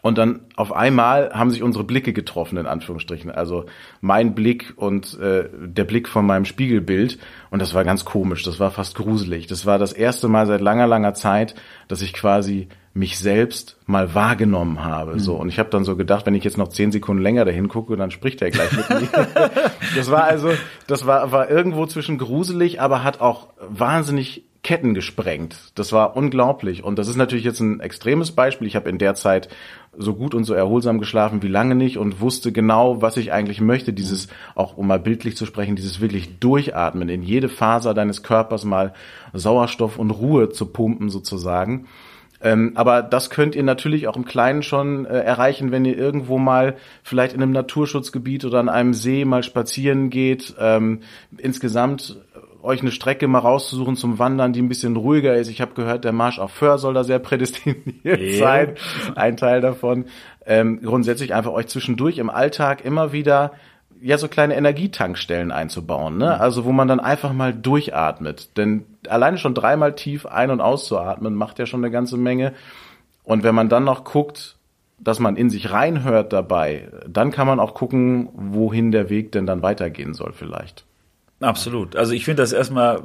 und 0.00 0.16
dann 0.16 0.40
auf 0.56 0.72
einmal 0.72 1.30
haben 1.32 1.50
sich 1.50 1.62
unsere 1.62 1.84
Blicke 1.84 2.12
getroffen, 2.12 2.56
in 2.56 2.66
Anführungsstrichen. 2.66 3.30
Also 3.30 3.66
mein 4.00 4.34
Blick 4.34 4.74
und 4.76 5.18
äh, 5.18 5.48
der 5.52 5.84
Blick 5.84 6.08
von 6.08 6.24
meinem 6.24 6.44
Spiegelbild. 6.44 7.18
Und 7.50 7.60
das 7.60 7.74
war 7.74 7.84
ganz 7.84 8.04
komisch, 8.04 8.44
das 8.44 8.60
war 8.60 8.70
fast 8.70 8.94
gruselig. 8.94 9.48
Das 9.48 9.66
war 9.66 9.78
das 9.78 9.92
erste 9.92 10.28
Mal 10.28 10.46
seit 10.46 10.60
langer, 10.60 10.86
langer 10.86 11.14
Zeit, 11.14 11.56
dass 11.88 12.00
ich 12.00 12.12
quasi 12.12 12.68
mich 12.94 13.18
selbst 13.18 13.76
mal 13.86 14.14
wahrgenommen 14.14 14.84
habe. 14.84 15.14
Mhm. 15.14 15.18
So 15.18 15.34
und 15.36 15.48
ich 15.48 15.58
habe 15.58 15.70
dann 15.70 15.84
so 15.84 15.96
gedacht, 15.96 16.26
wenn 16.26 16.34
ich 16.34 16.44
jetzt 16.44 16.58
noch 16.58 16.68
zehn 16.68 16.92
Sekunden 16.92 17.22
länger 17.22 17.44
dahin 17.44 17.68
gucke, 17.68 17.96
dann 17.96 18.10
spricht 18.10 18.40
er 18.40 18.50
gleich 18.50 18.72
mit 18.72 18.88
mir. 18.88 19.08
das 19.96 20.10
war 20.10 20.24
also, 20.24 20.50
das 20.86 21.06
war 21.06 21.32
war 21.32 21.50
irgendwo 21.50 21.86
zwischen 21.86 22.18
gruselig, 22.18 22.80
aber 22.80 23.04
hat 23.04 23.20
auch 23.20 23.48
wahnsinnig 23.68 24.44
Ketten 24.68 24.92
gesprengt. 24.92 25.72
Das 25.76 25.94
war 25.94 26.14
unglaublich. 26.14 26.84
Und 26.84 26.98
das 26.98 27.08
ist 27.08 27.16
natürlich 27.16 27.46
jetzt 27.46 27.60
ein 27.60 27.80
extremes 27.80 28.32
Beispiel. 28.32 28.68
Ich 28.68 28.76
habe 28.76 28.90
in 28.90 28.98
der 28.98 29.14
Zeit 29.14 29.48
so 29.96 30.14
gut 30.14 30.34
und 30.34 30.44
so 30.44 30.52
erholsam 30.52 30.98
geschlafen 30.98 31.42
wie 31.42 31.48
lange 31.48 31.74
nicht 31.74 31.96
und 31.96 32.20
wusste 32.20 32.52
genau, 32.52 33.00
was 33.00 33.16
ich 33.16 33.32
eigentlich 33.32 33.62
möchte. 33.62 33.94
Dieses, 33.94 34.28
auch 34.54 34.76
um 34.76 34.86
mal 34.86 34.98
bildlich 34.98 35.38
zu 35.38 35.46
sprechen, 35.46 35.74
dieses 35.74 36.02
wirklich 36.02 36.38
Durchatmen, 36.38 37.08
in 37.08 37.22
jede 37.22 37.48
Faser 37.48 37.94
deines 37.94 38.22
Körpers 38.22 38.66
mal 38.66 38.92
Sauerstoff 39.32 39.98
und 39.98 40.10
Ruhe 40.10 40.50
zu 40.50 40.66
pumpen 40.66 41.08
sozusagen. 41.08 41.86
Ähm, 42.40 42.72
aber 42.74 43.02
das 43.02 43.30
könnt 43.30 43.56
ihr 43.56 43.62
natürlich 43.62 44.06
auch 44.06 44.16
im 44.16 44.24
Kleinen 44.24 44.62
schon 44.62 45.06
äh, 45.06 45.18
erreichen, 45.18 45.72
wenn 45.72 45.84
ihr 45.84 45.96
irgendwo 45.96 46.38
mal 46.38 46.76
vielleicht 47.02 47.34
in 47.34 47.42
einem 47.42 47.52
Naturschutzgebiet 47.52 48.44
oder 48.44 48.60
an 48.60 48.68
einem 48.68 48.94
See 48.94 49.24
mal 49.24 49.42
spazieren 49.42 50.08
geht. 50.10 50.54
Ähm, 50.60 51.00
insgesamt 51.36 52.16
euch 52.62 52.80
eine 52.80 52.90
Strecke 52.90 53.28
mal 53.28 53.38
rauszusuchen 53.38 53.96
zum 53.96 54.18
Wandern, 54.18 54.52
die 54.52 54.62
ein 54.62 54.68
bisschen 54.68 54.96
ruhiger 54.96 55.36
ist. 55.36 55.48
Ich 55.48 55.60
habe 55.60 55.74
gehört, 55.74 56.04
der 56.04 56.12
Marsch 56.12 56.38
auf 56.38 56.50
Föhr 56.50 56.78
soll 56.78 56.94
da 56.94 57.04
sehr 57.04 57.18
prädestiniert 57.18 58.04
yeah. 58.04 58.38
sein. 58.38 58.74
Ein 59.14 59.36
Teil 59.36 59.60
davon. 59.60 60.06
Ähm, 60.44 60.80
grundsätzlich 60.82 61.34
einfach 61.34 61.52
euch 61.52 61.68
zwischendurch 61.68 62.18
im 62.18 62.30
Alltag 62.30 62.84
immer 62.84 63.12
wieder 63.12 63.52
ja 64.00 64.18
so 64.18 64.28
kleine 64.28 64.56
Energietankstellen 64.56 65.50
einzubauen, 65.50 66.18
ne? 66.18 66.26
Mhm. 66.36 66.40
Also 66.40 66.64
wo 66.64 66.72
man 66.72 66.88
dann 66.88 67.00
einfach 67.00 67.32
mal 67.32 67.52
durchatmet. 67.52 68.56
Denn 68.56 68.84
alleine 69.08 69.38
schon 69.38 69.54
dreimal 69.54 69.94
tief 69.94 70.26
ein- 70.26 70.50
und 70.50 70.60
auszuatmen 70.60 71.34
macht 71.34 71.58
ja 71.58 71.66
schon 71.66 71.84
eine 71.84 71.90
ganze 71.90 72.16
Menge. 72.16 72.54
Und 73.24 73.42
wenn 73.42 73.54
man 73.54 73.68
dann 73.68 73.84
noch 73.84 74.04
guckt, 74.04 74.56
dass 75.00 75.20
man 75.20 75.36
in 75.36 75.50
sich 75.50 75.70
reinhört 75.70 76.32
dabei, 76.32 76.88
dann 77.06 77.30
kann 77.30 77.46
man 77.46 77.60
auch 77.60 77.74
gucken, 77.74 78.28
wohin 78.32 78.90
der 78.90 79.10
Weg 79.10 79.32
denn 79.32 79.46
dann 79.46 79.62
weitergehen 79.62 80.14
soll 80.14 80.32
vielleicht. 80.32 80.87
Absolut. 81.40 81.94
Also 81.94 82.14
ich 82.14 82.24
finde 82.24 82.42
das 82.42 82.52
erstmal 82.52 83.00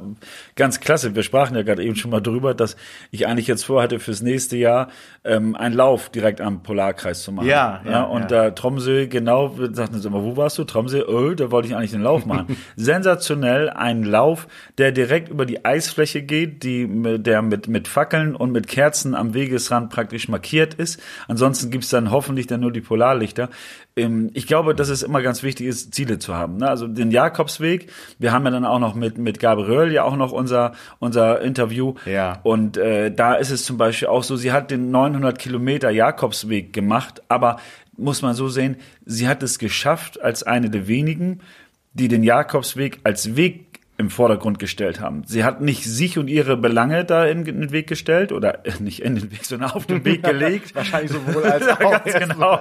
ganz 0.56 0.80
klasse. 0.80 1.14
Wir 1.14 1.22
sprachen 1.22 1.54
ja 1.54 1.62
gerade 1.62 1.84
eben 1.84 1.94
schon 1.94 2.10
mal 2.10 2.20
drüber, 2.20 2.52
dass 2.52 2.76
ich 3.12 3.28
eigentlich 3.28 3.46
jetzt 3.46 3.64
vorhatte, 3.64 4.00
fürs 4.00 4.22
nächste 4.22 4.56
Jahr 4.56 4.88
ähm, 5.22 5.54
einen 5.54 5.74
Lauf 5.74 6.08
direkt 6.08 6.40
am 6.40 6.64
Polarkreis 6.64 7.22
zu 7.22 7.30
machen. 7.30 7.46
Ja, 7.46 7.80
ja, 7.88 8.02
und 8.02 8.22
ja. 8.22 8.26
da 8.26 8.50
Tromsø, 8.50 9.06
genau, 9.06 9.56
wir 9.56 9.72
sagten 9.72 10.00
sie 10.00 10.08
immer, 10.08 10.24
wo 10.24 10.36
warst 10.36 10.58
du? 10.58 10.64
Tromsø, 10.64 11.04
oh, 11.06 11.34
da 11.34 11.52
wollte 11.52 11.68
ich 11.68 11.76
eigentlich 11.76 11.92
den 11.92 12.02
Lauf 12.02 12.26
machen. 12.26 12.56
Sensationell, 12.76 13.70
ein 13.70 14.02
Lauf, 14.02 14.48
der 14.78 14.90
direkt 14.90 15.28
über 15.28 15.46
die 15.46 15.64
Eisfläche 15.64 16.22
geht, 16.22 16.64
die, 16.64 16.88
der 17.18 17.40
mit, 17.40 17.68
mit 17.68 17.86
Fackeln 17.86 18.34
und 18.34 18.50
mit 18.50 18.66
Kerzen 18.66 19.14
am 19.14 19.34
Wegesrand 19.34 19.90
praktisch 19.90 20.28
markiert 20.28 20.74
ist. 20.74 21.00
Ansonsten 21.28 21.70
gibt's 21.70 21.90
dann 21.90 22.10
hoffentlich 22.10 22.48
dann 22.48 22.60
nur 22.60 22.72
die 22.72 22.80
Polarlichter. 22.80 23.48
Ähm, 23.96 24.30
ich 24.34 24.46
glaube, 24.46 24.74
dass 24.74 24.88
es 24.88 25.02
immer 25.02 25.22
ganz 25.22 25.42
wichtig 25.42 25.66
ist, 25.66 25.94
Ziele 25.94 26.18
zu 26.18 26.34
haben. 26.34 26.56
Ne? 26.56 26.68
Also 26.68 26.88
den 26.88 27.10
Jakobsweg, 27.10 27.90
wir 28.24 28.32
haben 28.32 28.46
ja 28.46 28.50
dann 28.50 28.64
auch 28.64 28.78
noch 28.78 28.94
mit, 28.94 29.18
mit 29.18 29.38
Gabriel 29.38 29.92
ja 29.92 30.02
auch 30.02 30.16
noch 30.16 30.32
unser, 30.32 30.72
unser 30.98 31.42
Interview. 31.42 31.92
Ja. 32.06 32.40
Und 32.42 32.78
äh, 32.78 33.12
da 33.12 33.34
ist 33.34 33.50
es 33.50 33.66
zum 33.66 33.76
Beispiel 33.76 34.08
auch 34.08 34.24
so, 34.24 34.36
sie 34.36 34.50
hat 34.50 34.70
den 34.70 34.90
900 34.90 35.38
Kilometer 35.38 35.90
Jakobsweg 35.90 36.72
gemacht, 36.72 37.20
aber 37.28 37.58
muss 37.98 38.22
man 38.22 38.34
so 38.34 38.48
sehen, 38.48 38.76
sie 39.04 39.28
hat 39.28 39.42
es 39.42 39.58
geschafft 39.58 40.22
als 40.22 40.42
eine 40.42 40.70
der 40.70 40.88
wenigen, 40.88 41.40
die 41.92 42.08
den 42.08 42.22
Jakobsweg 42.22 43.00
als 43.04 43.36
Weg 43.36 43.74
im 43.96 44.10
Vordergrund 44.10 44.58
gestellt 44.58 45.00
haben. 45.00 45.22
Sie 45.24 45.44
hat 45.44 45.60
nicht 45.60 45.84
sich 45.84 46.18
und 46.18 46.26
ihre 46.26 46.56
Belange 46.56 47.04
da 47.04 47.26
in 47.26 47.44
den 47.44 47.70
Weg 47.70 47.86
gestellt 47.86 48.32
oder 48.32 48.66
äh, 48.66 48.72
nicht 48.80 49.00
in 49.02 49.14
den 49.14 49.30
Weg, 49.30 49.44
sondern 49.44 49.70
auf 49.70 49.86
den 49.86 50.04
Weg 50.04 50.22
gelegt. 50.24 50.74
Wahrscheinlich 50.74 51.12
sowohl 51.12 51.44
als 51.44 51.68
auch. 51.80 52.04
ganz 52.04 52.14
genau. 52.14 52.58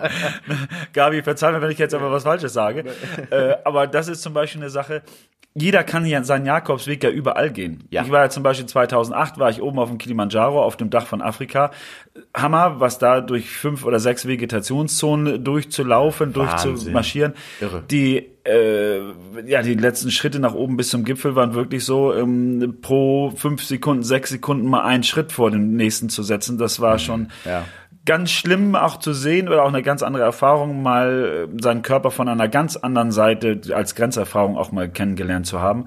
Gabi, 0.94 1.24
verzeih 1.24 1.52
mir, 1.52 1.62
wenn 1.62 1.72
ich 1.72 1.80
jetzt 1.80 1.96
aber 1.96 2.12
was 2.12 2.24
Falsches 2.24 2.54
sage. 2.54 2.84
äh, 3.32 3.56
aber 3.64 3.88
das 3.88 4.10
ist 4.10 4.22
zum 4.22 4.34
Beispiel 4.34 4.62
eine 4.62 4.70
Sache, 4.70 5.02
jeder 5.56 5.84
kann 5.84 6.06
ja 6.06 6.24
seinen 6.24 6.46
Jakobsweg 6.48 7.04
ja 7.04 7.10
überall 7.12 7.52
gehen. 7.52 7.84
Ja. 7.92 8.04
Ich 8.04 8.12
war 8.12 8.24
ja 8.24 8.30
zum 8.30 8.42
Beispiel 8.42 8.66
2008, 8.66 9.38
war 9.38 9.50
ich 9.52 9.62
oben 9.62 9.78
auf 9.78 9.90
dem 9.90 10.00
Kilimanjaro, 10.00 10.64
auf 10.64 10.78
dem 10.78 10.90
Dach 10.90 11.06
von 11.06 11.22
Afrika. 11.22 11.70
Hammer, 12.36 12.80
was 12.80 12.98
da 12.98 13.22
durch 13.22 13.50
fünf 13.50 13.86
oder 13.86 14.00
sechs 14.00 14.28
Vegetationszonen 14.28 15.44
durchzulaufen, 15.44 16.36
Wahnsinn. 16.36 16.72
durchzumarschieren. 16.72 17.34
Irre. 17.62 17.84
Die, 17.90 18.30
äh, 18.46 19.00
ja, 19.46 19.62
die 19.62 19.76
letzten 19.76 20.10
Schritte 20.12 20.40
nach 20.40 20.54
oben 20.56 20.76
bis 20.76 20.90
zum 20.90 21.04
Gipfel 21.04 21.36
waren 21.36 21.54
wirklich 21.54 21.86
so, 21.86 22.14
ähm, 22.14 22.78
pro 22.82 23.32
fünf 23.36 23.64
Sekunden, 23.64 24.04
sechs 24.04 24.32
Sekunden 24.32 24.68
mal 24.68 24.84
einen 24.84 25.04
Schritt 25.04 25.32
vor 25.32 25.52
dem 25.52 25.76
nächsten 25.76 26.10
zu 26.10 26.24
setzen. 26.24 26.58
Das 26.58 26.80
war 26.80 26.98
schon 27.00 27.30
Ja. 27.46 27.66
Ganz 28.06 28.32
schlimm 28.32 28.76
auch 28.76 28.98
zu 28.98 29.14
sehen 29.14 29.48
oder 29.48 29.64
auch 29.64 29.70
eine 29.70 29.84
ganz 29.84 30.04
andere 30.04 30.24
Erfahrung, 30.24 30.82
mal 30.82 31.50
äh, 31.54 31.62
seinen 31.62 31.82
Körper 31.82 32.12
von 32.12 32.28
einer 32.28 32.48
ganz 32.48 32.76
anderen 32.76 33.12
Seite 33.12 33.62
als 33.74 33.96
Grenzerfahrung 33.96 34.58
auch 34.58 34.72
mal 34.72 34.90
kennengelernt 34.90 35.46
zu 35.46 35.62
haben. 35.62 35.86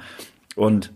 Und 0.54 0.92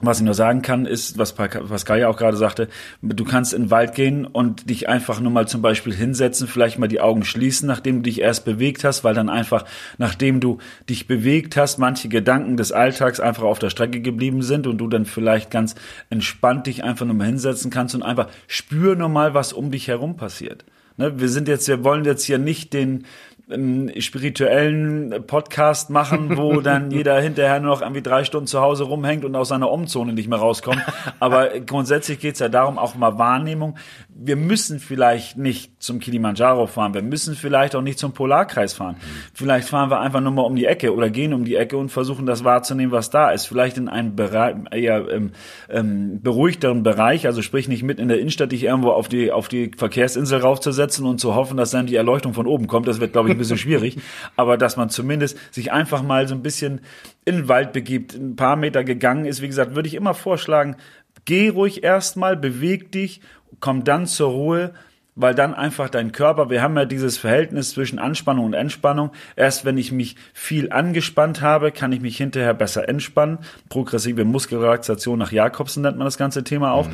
was 0.00 0.18
ich 0.18 0.24
nur 0.24 0.34
sagen 0.34 0.62
kann, 0.62 0.86
ist, 0.86 1.18
was 1.18 1.34
Pa- 1.34 1.48
Pascal 1.48 1.98
ja 1.98 2.08
auch 2.08 2.16
gerade 2.16 2.36
sagte, 2.36 2.68
du 3.02 3.24
kannst 3.24 3.52
in 3.52 3.64
den 3.64 3.70
Wald 3.72 3.96
gehen 3.96 4.26
und 4.26 4.70
dich 4.70 4.88
einfach 4.88 5.18
nur 5.20 5.32
mal 5.32 5.48
zum 5.48 5.60
Beispiel 5.60 5.92
hinsetzen, 5.92 6.46
vielleicht 6.46 6.78
mal 6.78 6.86
die 6.86 7.00
Augen 7.00 7.24
schließen, 7.24 7.66
nachdem 7.66 7.96
du 7.96 8.02
dich 8.02 8.20
erst 8.20 8.44
bewegt 8.44 8.84
hast, 8.84 9.02
weil 9.02 9.14
dann 9.14 9.28
einfach, 9.28 9.64
nachdem 9.98 10.38
du 10.38 10.58
dich 10.88 11.08
bewegt 11.08 11.56
hast, 11.56 11.78
manche 11.78 12.08
Gedanken 12.08 12.56
des 12.56 12.70
Alltags 12.70 13.18
einfach 13.18 13.42
auf 13.42 13.58
der 13.58 13.70
Strecke 13.70 14.00
geblieben 14.00 14.42
sind 14.42 14.68
und 14.68 14.78
du 14.78 14.86
dann 14.86 15.04
vielleicht 15.04 15.50
ganz 15.50 15.74
entspannt 16.10 16.68
dich 16.68 16.84
einfach 16.84 17.06
nur 17.06 17.16
mal 17.16 17.26
hinsetzen 17.26 17.72
kannst 17.72 17.96
und 17.96 18.04
einfach 18.04 18.28
spür 18.46 18.94
nur 18.94 19.08
mal, 19.08 19.34
was 19.34 19.52
um 19.52 19.72
dich 19.72 19.88
herum 19.88 20.16
passiert. 20.16 20.64
Ne, 20.96 21.20
wir 21.20 21.28
sind 21.28 21.46
jetzt, 21.46 21.68
wir 21.68 21.84
wollen 21.84 22.04
jetzt 22.04 22.24
hier 22.24 22.38
nicht 22.38 22.72
den 22.72 23.04
ähm, 23.50 23.90
spirituellen 23.98 25.24
Podcast 25.26 25.90
machen, 25.90 26.36
wo 26.36 26.60
dann 26.62 26.90
jeder 26.90 27.20
hinterher 27.20 27.60
nur 27.60 27.70
noch 27.70 27.82
irgendwie 27.82 28.02
drei 28.02 28.24
Stunden 28.24 28.46
zu 28.46 28.60
Hause 28.60 28.84
rumhängt 28.84 29.24
und 29.24 29.34
aus 29.34 29.48
seiner 29.48 29.70
Umzone 29.70 30.12
nicht 30.12 30.28
mehr 30.28 30.38
rauskommt. 30.38 30.82
Aber 31.20 31.48
grundsätzlich 31.60 32.18
geht's 32.20 32.40
ja 32.40 32.48
darum, 32.48 32.78
auch 32.78 32.94
mal 32.94 33.18
Wahrnehmung. 33.18 33.76
Wir 34.20 34.34
müssen 34.34 34.80
vielleicht 34.80 35.38
nicht 35.38 35.80
zum 35.80 36.00
Kilimanjaro 36.00 36.66
fahren, 36.66 36.92
wir 36.92 37.02
müssen 37.02 37.36
vielleicht 37.36 37.76
auch 37.76 37.82
nicht 37.82 38.00
zum 38.00 38.12
Polarkreis 38.12 38.72
fahren. 38.72 38.96
Vielleicht 39.32 39.68
fahren 39.68 39.90
wir 39.90 40.00
einfach 40.00 40.20
nur 40.20 40.32
mal 40.32 40.42
um 40.42 40.56
die 40.56 40.66
Ecke 40.66 40.92
oder 40.92 41.08
gehen 41.08 41.32
um 41.32 41.44
die 41.44 41.54
Ecke 41.54 41.76
und 41.76 41.90
versuchen 41.90 42.26
das 42.26 42.42
wahrzunehmen, 42.42 42.90
was 42.90 43.10
da 43.10 43.30
ist. 43.30 43.46
Vielleicht 43.46 43.78
in 43.78 43.88
einem 43.88 44.16
Bereich, 44.16 44.56
eher 44.72 45.08
ähm, 45.08 45.30
ähm, 45.68 46.20
beruhigteren 46.20 46.82
Bereich, 46.82 47.26
also 47.26 47.42
sprich 47.42 47.68
nicht 47.68 47.84
mitten 47.84 48.00
in 48.00 48.08
der 48.08 48.18
Innenstadt, 48.18 48.50
dich 48.50 48.64
irgendwo 48.64 48.90
auf 48.90 49.06
die, 49.06 49.30
auf 49.30 49.46
die 49.46 49.70
Verkehrsinsel 49.76 50.40
raufzusetzen 50.40 51.06
und 51.06 51.20
zu 51.20 51.36
hoffen, 51.36 51.56
dass 51.56 51.70
dann 51.70 51.86
die 51.86 51.96
Erleuchtung 51.96 52.34
von 52.34 52.48
oben 52.48 52.66
kommt. 52.66 52.88
Das 52.88 52.98
wird, 52.98 53.12
glaube 53.12 53.28
ich, 53.28 53.36
ein 53.36 53.38
bisschen 53.38 53.58
schwierig. 53.58 53.98
Aber 54.36 54.58
dass 54.58 54.76
man 54.76 54.90
zumindest 54.90 55.38
sich 55.54 55.70
einfach 55.70 56.02
mal 56.02 56.26
so 56.26 56.34
ein 56.34 56.42
bisschen 56.42 56.80
in 57.24 57.36
den 57.36 57.48
Wald 57.48 57.72
begibt, 57.72 58.14
ein 58.14 58.36
paar 58.36 58.56
Meter 58.56 58.82
gegangen 58.82 59.26
ist, 59.26 59.42
wie 59.42 59.48
gesagt, 59.48 59.74
würde 59.74 59.86
ich 59.86 59.94
immer 59.94 60.14
vorschlagen, 60.14 60.76
geh 61.24 61.50
ruhig 61.50 61.84
erstmal, 61.84 62.36
beweg 62.36 62.90
dich, 62.90 63.20
komm 63.60 63.84
dann 63.84 64.06
zur 64.06 64.30
Ruhe, 64.30 64.72
weil 65.20 65.34
dann 65.34 65.52
einfach 65.52 65.90
dein 65.90 66.12
Körper, 66.12 66.48
wir 66.48 66.62
haben 66.62 66.76
ja 66.76 66.84
dieses 66.84 67.18
Verhältnis 67.18 67.70
zwischen 67.70 67.98
Anspannung 67.98 68.44
und 68.44 68.54
Entspannung. 68.54 69.10
Erst 69.34 69.64
wenn 69.64 69.76
ich 69.76 69.90
mich 69.90 70.14
viel 70.32 70.70
angespannt 70.70 71.40
habe, 71.40 71.72
kann 71.72 71.90
ich 71.90 72.00
mich 72.00 72.16
hinterher 72.16 72.54
besser 72.54 72.88
entspannen. 72.88 73.38
Progressive 73.68 74.24
Muskelrelaxation 74.24 75.18
nach 75.18 75.32
Jakobsen 75.32 75.82
nennt 75.82 75.98
man 75.98 76.04
das 76.04 76.18
ganze 76.18 76.44
Thema 76.44 76.72
auch. 76.72 76.88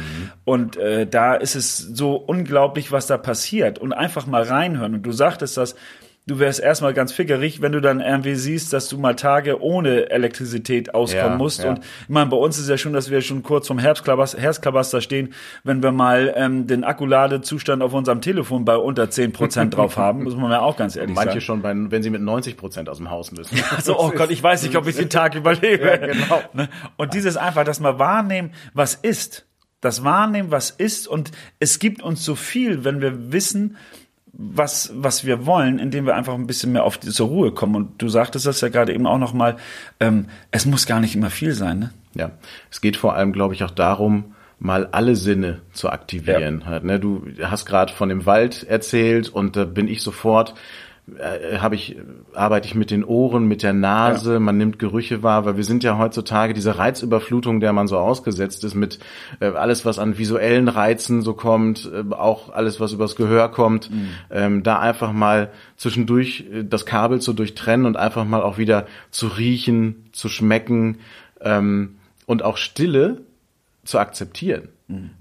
Und 0.44 0.78
äh, 0.78 1.06
da 1.06 1.34
ist 1.34 1.54
es 1.54 1.76
so 1.76 2.14
unglaublich, 2.14 2.92
was 2.92 3.06
da 3.06 3.18
passiert. 3.18 3.78
Und 3.78 3.92
einfach 3.92 4.26
mal 4.26 4.42
reinhören. 4.42 4.94
Und 4.94 5.02
du 5.02 5.12
sagtest 5.12 5.58
das, 5.58 5.74
du 6.26 6.38
wärst 6.38 6.60
erstmal 6.60 6.94
ganz 6.94 7.12
fickerig, 7.12 7.60
wenn 7.60 7.72
du 7.72 7.80
dann 7.80 8.00
irgendwie 8.00 8.34
siehst, 8.34 8.72
dass 8.72 8.88
du 8.88 8.98
mal 8.98 9.14
Tage 9.14 9.60
ohne 9.62 10.10
Elektrizität 10.10 10.94
auskommen 10.94 11.32
Ja, 11.32 11.36
musst. 11.36 11.62
ja. 11.62 11.70
Und 11.70 11.80
ich 11.80 12.08
meine, 12.08 12.30
bei 12.30 12.36
uns 12.36 12.58
ist 12.58 12.68
ja 12.68 12.78
schon, 12.78 12.94
dass 12.94 13.10
wir 13.10 13.20
schon 13.20 13.42
kurz 13.42 13.66
vom 13.66 13.78
Herbstklabaster, 13.78 15.00
stehen, 15.00 15.34
wenn 15.64 15.82
wir 15.82 15.92
mal 15.92 16.32
ähm, 16.36 16.66
den 16.66 16.82
Akkuladezustand 16.84 17.82
auf 17.82 17.92
unserem 17.92 18.20
Telefon 18.20 18.64
bei 18.64 18.76
unter 18.76 19.04
10% 19.04 19.70
drauf 19.70 19.96
haben, 19.98 20.24
muss 20.24 20.34
man 20.34 20.50
ja 20.50 20.60
auch 20.60 20.76
ganz 20.76 20.96
ehrlich 20.96 21.14
Manche 21.14 21.30
sagen. 21.32 21.40
schon, 21.42 21.62
bei, 21.62 21.74
wenn 21.76 22.02
sie 22.02 22.10
mit 22.10 22.22
90 22.22 22.56
Prozent 22.56 22.88
aus 22.88 22.96
dem 22.98 23.10
Haus 23.10 23.30
müssen. 23.32 23.58
Also, 23.76 23.98
oh 23.98 24.10
Gott, 24.10 24.30
ich 24.30 24.42
weiß 24.42 24.62
nicht, 24.62 24.76
ob 24.76 24.86
ich 24.86 24.96
den 24.96 25.10
Tag 25.10 25.34
überlebe. 25.34 25.84
Ja, 25.86 25.96
genau. 25.96 26.40
Ne? 26.52 26.68
Und 26.96 27.12
dieses 27.12 27.36
einfach, 27.36 27.64
dass 27.64 27.80
wir 27.80 27.98
wahrnehmen, 27.98 28.52
was 28.72 28.94
ist. 28.94 29.46
Das 29.80 30.04
Wahrnehmen, 30.04 30.50
was 30.50 30.70
ist. 30.70 31.06
Und 31.08 31.32
es 31.58 31.78
gibt 31.78 32.02
uns 32.02 32.24
so 32.24 32.34
viel, 32.34 32.84
wenn 32.84 33.02
wir 33.02 33.32
wissen, 33.32 33.76
was, 34.36 34.92
was 34.94 35.24
wir 35.24 35.46
wollen, 35.46 35.78
indem 35.78 36.06
wir 36.06 36.14
einfach 36.14 36.34
ein 36.34 36.46
bisschen 36.46 36.72
mehr 36.72 36.84
auf 36.84 36.98
die, 36.98 37.10
zur 37.10 37.28
Ruhe 37.28 37.52
kommen. 37.52 37.76
Und 37.76 38.02
du 38.02 38.08
sagtest 38.08 38.46
das 38.46 38.60
ja 38.60 38.68
gerade 38.68 38.92
eben 38.92 39.06
auch 39.06 39.18
nochmal, 39.18 39.56
ähm, 40.00 40.26
es 40.50 40.66
muss 40.66 40.86
gar 40.86 41.00
nicht 41.00 41.14
immer 41.14 41.30
viel 41.30 41.52
sein. 41.52 41.78
Ne? 41.78 41.90
Ja, 42.14 42.30
es 42.70 42.80
geht 42.80 42.96
vor 42.96 43.14
allem, 43.14 43.32
glaube 43.32 43.54
ich, 43.54 43.64
auch 43.64 43.70
darum, 43.70 44.34
mal 44.58 44.88
alle 44.92 45.16
Sinne 45.16 45.60
zu 45.72 45.90
aktivieren. 45.90 46.66
Halt, 46.66 46.84
ne? 46.84 46.98
Du 46.98 47.26
hast 47.42 47.66
gerade 47.66 47.92
von 47.92 48.08
dem 48.08 48.26
Wald 48.26 48.64
erzählt 48.64 49.28
und 49.28 49.56
da 49.56 49.64
bin 49.64 49.88
ich 49.88 50.02
sofort, 50.02 50.54
habe 51.58 51.74
ich, 51.74 51.96
arbeite 52.32 52.66
ich 52.66 52.74
mit 52.74 52.90
den 52.90 53.04
Ohren, 53.04 53.46
mit 53.46 53.62
der 53.62 53.74
Nase, 53.74 54.40
man 54.40 54.56
nimmt 54.56 54.78
Gerüche 54.78 55.22
wahr, 55.22 55.44
weil 55.44 55.58
wir 55.58 55.64
sind 55.64 55.84
ja 55.84 55.98
heutzutage 55.98 56.54
diese 56.54 56.78
Reizüberflutung, 56.78 57.60
der 57.60 57.74
man 57.74 57.88
so 57.88 57.98
ausgesetzt 57.98 58.64
ist, 58.64 58.74
mit 58.74 58.98
äh, 59.40 59.48
alles, 59.48 59.84
was 59.84 59.98
an 59.98 60.16
visuellen 60.16 60.68
Reizen 60.68 61.20
so 61.20 61.34
kommt, 61.34 61.90
äh, 61.92 62.14
auch 62.14 62.54
alles, 62.54 62.80
was 62.80 62.92
übers 62.92 63.16
Gehör 63.16 63.50
kommt, 63.50 63.90
ähm, 64.30 64.62
da 64.62 64.78
einfach 64.78 65.12
mal 65.12 65.50
zwischendurch 65.76 66.46
äh, 66.50 66.64
das 66.64 66.86
Kabel 66.86 67.20
zu 67.20 67.34
durchtrennen 67.34 67.84
und 67.84 67.98
einfach 67.98 68.24
mal 68.24 68.42
auch 68.42 68.56
wieder 68.56 68.86
zu 69.10 69.26
riechen, 69.26 70.06
zu 70.12 70.30
schmecken 70.30 71.00
ähm, 71.42 71.96
und 72.24 72.42
auch 72.42 72.56
Stille 72.56 73.20
zu 73.84 73.98
akzeptieren. 73.98 74.68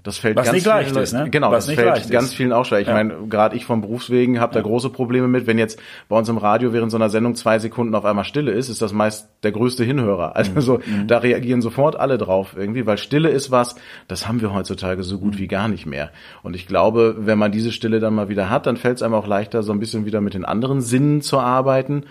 Das 0.02 0.18
fällt 0.18 0.36
Was 0.36 0.44
ganz 0.44 0.56
nicht 0.56 0.66
leicht 0.66 0.90
vielen 0.90 1.02
ist, 1.02 1.12
ne? 1.14 1.30
Genau, 1.30 1.50
Was 1.50 1.64
das 1.66 1.74
fällt 1.74 2.10
ganz 2.10 2.26
ist. 2.28 2.34
vielen 2.34 2.52
auch 2.52 2.66
schwer. 2.66 2.80
Ich 2.80 2.86
Ja. 2.86 2.92
meine, 2.92 3.14
gerade 3.30 3.56
ich 3.56 3.64
vom 3.64 3.80
Berufswegen 3.80 4.38
habe 4.38 4.52
da 4.52 4.60
große 4.60 4.90
Probleme 4.90 5.26
mit. 5.26 5.46
Wenn 5.46 5.56
jetzt 5.56 5.80
bei 6.10 6.18
uns 6.18 6.28
im 6.28 6.36
Radio 6.36 6.74
während 6.74 6.90
so 6.90 6.98
einer 6.98 7.08
Sendung 7.08 7.34
zwei 7.34 7.58
Sekunden 7.58 7.94
auf 7.94 8.04
einmal 8.04 8.24
Stille 8.26 8.52
ist, 8.52 8.68
ist 8.68 8.82
das 8.82 8.92
meist 8.92 9.30
der 9.42 9.52
größte 9.52 9.82
Hinhörer. 9.82 10.36
Also 10.36 10.60
so, 10.60 10.80
da 11.06 11.18
reagieren 11.18 11.62
sofort 11.62 11.96
alle 11.96 12.18
drauf 12.18 12.54
irgendwie, 12.58 12.84
weil 12.84 12.98
Stille 12.98 13.30
ist 13.30 13.50
was, 13.50 13.74
das 14.06 14.28
haben 14.28 14.42
wir 14.42 14.52
heutzutage 14.52 15.02
so 15.02 15.18
gut 15.18 15.38
wie 15.38 15.48
gar 15.48 15.68
nicht 15.68 15.86
mehr. 15.86 16.10
Und 16.42 16.54
ich 16.54 16.66
glaube, 16.66 17.16
wenn 17.20 17.38
man 17.38 17.50
diese 17.50 17.72
Stille 17.72 18.00
dann 18.00 18.14
mal 18.14 18.28
wieder 18.28 18.50
hat, 18.50 18.66
dann 18.66 18.76
fällt 18.76 18.98
es 18.98 19.02
einem 19.02 19.14
auch 19.14 19.26
leichter, 19.26 19.62
so 19.62 19.72
ein 19.72 19.80
bisschen 19.80 20.04
wieder 20.04 20.20
mit 20.20 20.34
den 20.34 20.44
anderen 20.44 20.82
Sinnen 20.82 21.22
zu 21.22 21.38
arbeiten. 21.38 22.04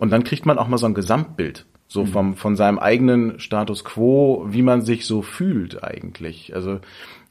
Und 0.00 0.10
dann 0.10 0.24
kriegt 0.24 0.44
man 0.44 0.58
auch 0.58 0.66
mal 0.66 0.78
so 0.78 0.86
ein 0.86 0.94
Gesamtbild. 0.94 1.66
So 1.88 2.04
vom, 2.04 2.36
von 2.36 2.56
seinem 2.56 2.78
eigenen 2.78 3.38
Status 3.38 3.84
quo, 3.84 4.44
wie 4.48 4.62
man 4.62 4.82
sich 4.82 5.06
so 5.06 5.22
fühlt 5.22 5.84
eigentlich. 5.84 6.54
Also 6.54 6.80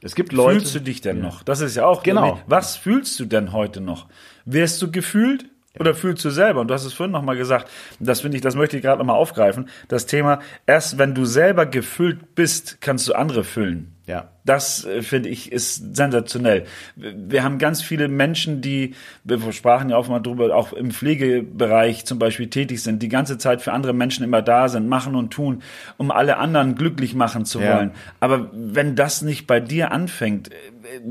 es 0.00 0.14
gibt 0.14 0.32
Leute. 0.32 0.60
Fühlst 0.60 0.74
du 0.74 0.80
dich 0.80 1.00
denn 1.00 1.20
noch? 1.20 1.42
Das 1.42 1.60
ist 1.60 1.76
ja 1.76 1.86
auch 1.86 2.02
Genau. 2.02 2.40
Was 2.46 2.76
fühlst 2.76 3.20
du 3.20 3.26
denn 3.26 3.52
heute 3.52 3.80
noch? 3.80 4.06
Wärst 4.44 4.80
du 4.80 4.90
gefühlt 4.90 5.46
oder 5.78 5.94
fühlst 5.94 6.24
du 6.24 6.30
selber? 6.30 6.60
Und 6.60 6.68
du 6.68 6.74
hast 6.74 6.84
es 6.84 6.94
vorhin 6.94 7.12
noch 7.12 7.22
mal 7.22 7.36
gesagt. 7.36 7.68
Das 8.00 8.20
finde 8.20 8.36
ich, 8.36 8.42
das 8.42 8.54
möchte 8.54 8.76
ich 8.76 8.82
gerade 8.82 8.98
noch 8.98 9.06
mal 9.06 9.14
aufgreifen. 9.14 9.68
Das 9.88 10.06
Thema: 10.06 10.40
Erst 10.66 10.96
wenn 10.98 11.14
du 11.14 11.24
selber 11.24 11.66
gefüllt 11.66 12.34
bist, 12.34 12.80
kannst 12.80 13.08
du 13.08 13.14
andere 13.14 13.44
füllen. 13.44 13.95
Ja. 14.06 14.30
Das 14.44 14.84
äh, 14.84 15.02
finde 15.02 15.28
ich 15.28 15.50
ist 15.50 15.96
sensationell. 15.96 16.64
Wir 16.94 17.42
haben 17.42 17.58
ganz 17.58 17.82
viele 17.82 18.06
Menschen, 18.06 18.60
die, 18.60 18.94
wir 19.24 19.40
sprachen 19.52 19.90
ja 19.90 19.96
auch 19.96 20.06
mal 20.08 20.20
drüber, 20.20 20.54
auch 20.54 20.72
im 20.72 20.92
Pflegebereich 20.92 22.04
zum 22.04 22.18
Beispiel 22.20 22.48
tätig 22.48 22.82
sind, 22.82 23.02
die 23.02 23.08
ganze 23.08 23.38
Zeit 23.38 23.62
für 23.62 23.72
andere 23.72 23.92
Menschen 23.92 24.22
immer 24.24 24.42
da 24.42 24.68
sind, 24.68 24.88
machen 24.88 25.16
und 25.16 25.32
tun, 25.32 25.62
um 25.96 26.10
alle 26.12 26.36
anderen 26.36 26.76
glücklich 26.76 27.14
machen 27.14 27.44
zu 27.44 27.60
Ja. 27.60 27.76
wollen. 27.76 27.90
Aber 28.20 28.48
wenn 28.52 28.94
das 28.94 29.22
nicht 29.22 29.46
bei 29.48 29.58
dir 29.58 29.90
anfängt, 29.90 30.52
äh, 30.52 30.54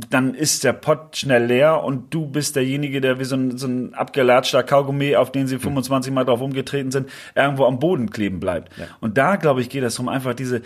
dann 0.10 0.34
ist 0.34 0.64
der 0.64 0.72
Pott 0.72 1.18
schnell 1.18 1.46
leer 1.46 1.84
und 1.84 2.14
du 2.14 2.26
bist 2.28 2.56
derjenige, 2.56 3.02
der 3.02 3.20
wie 3.20 3.26
so 3.26 3.36
ein, 3.36 3.58
so 3.58 3.68
ein 3.68 3.94
abgelatschter 3.94 4.64
Kaugummi, 4.64 5.18
auf 5.18 5.34
den 5.34 5.48
sie 5.48 5.60
25 5.60 6.14
Mal 6.14 6.24
drauf 6.24 6.40
umgetreten 6.40 6.92
sind, 6.92 7.10
irgendwo 7.36 7.66
am 7.66 7.80
Boden 7.80 8.10
kleben 8.10 8.40
bleibt. 8.40 8.72
Und 9.02 9.18
da, 9.18 9.36
glaube 9.36 9.60
ich, 9.60 9.70
geht 9.70 9.84
es 9.84 10.00
um 10.00 10.08
einfach 10.08 10.34
diese 10.34 10.62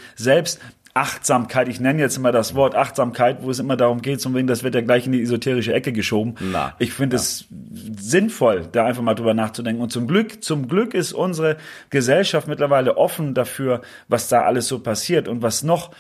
Selbstachtsamkeit. 0.93 1.67
Ich 1.69 1.79
nenne 1.79 2.01
jetzt 2.01 2.17
immer 2.17 2.31
das 2.31 2.55
Wort 2.55 2.75
Achtsamkeit, 2.75 3.41
wo 3.41 3.50
es 3.50 3.60
immer 3.60 3.77
darum 3.77 4.01
geht, 4.01 4.22
zum 4.22 4.36
wegen, 4.36 4.48
das 4.48 4.63
wird 4.63 4.75
ja 4.75 4.81
gleich 4.81 5.05
in 5.05 5.12
die 5.12 5.22
esoterische 5.22 5.74
Ecke 5.74 5.93
geschoben. 5.93 6.36
Na, 6.39 6.74
ich 6.79 6.93
finde 6.93 7.15
es 7.15 7.46
sinnvoll, 7.98 8.67
da 8.72 8.86
einfach 8.86 9.01
mal 9.01 9.15
drüber 9.15 9.34
nachzudenken. 9.34 9.81
Und 9.81 9.91
zum 9.91 10.08
Glück, 10.08 10.43
zum 10.43 10.67
Glück 10.67 10.93
ist 10.93 11.13
unsere 11.13 11.58
Gesellschaft 11.89 12.48
mittlerweile 12.48 12.98
offen 12.98 13.34
dafür, 13.34 13.81
was 14.08 14.27
da 14.27 14.41
alles 14.41 14.67
so 14.67 14.79
passiert 14.79 15.27
und 15.27 15.41
was 15.41 15.63
noch 15.63 15.91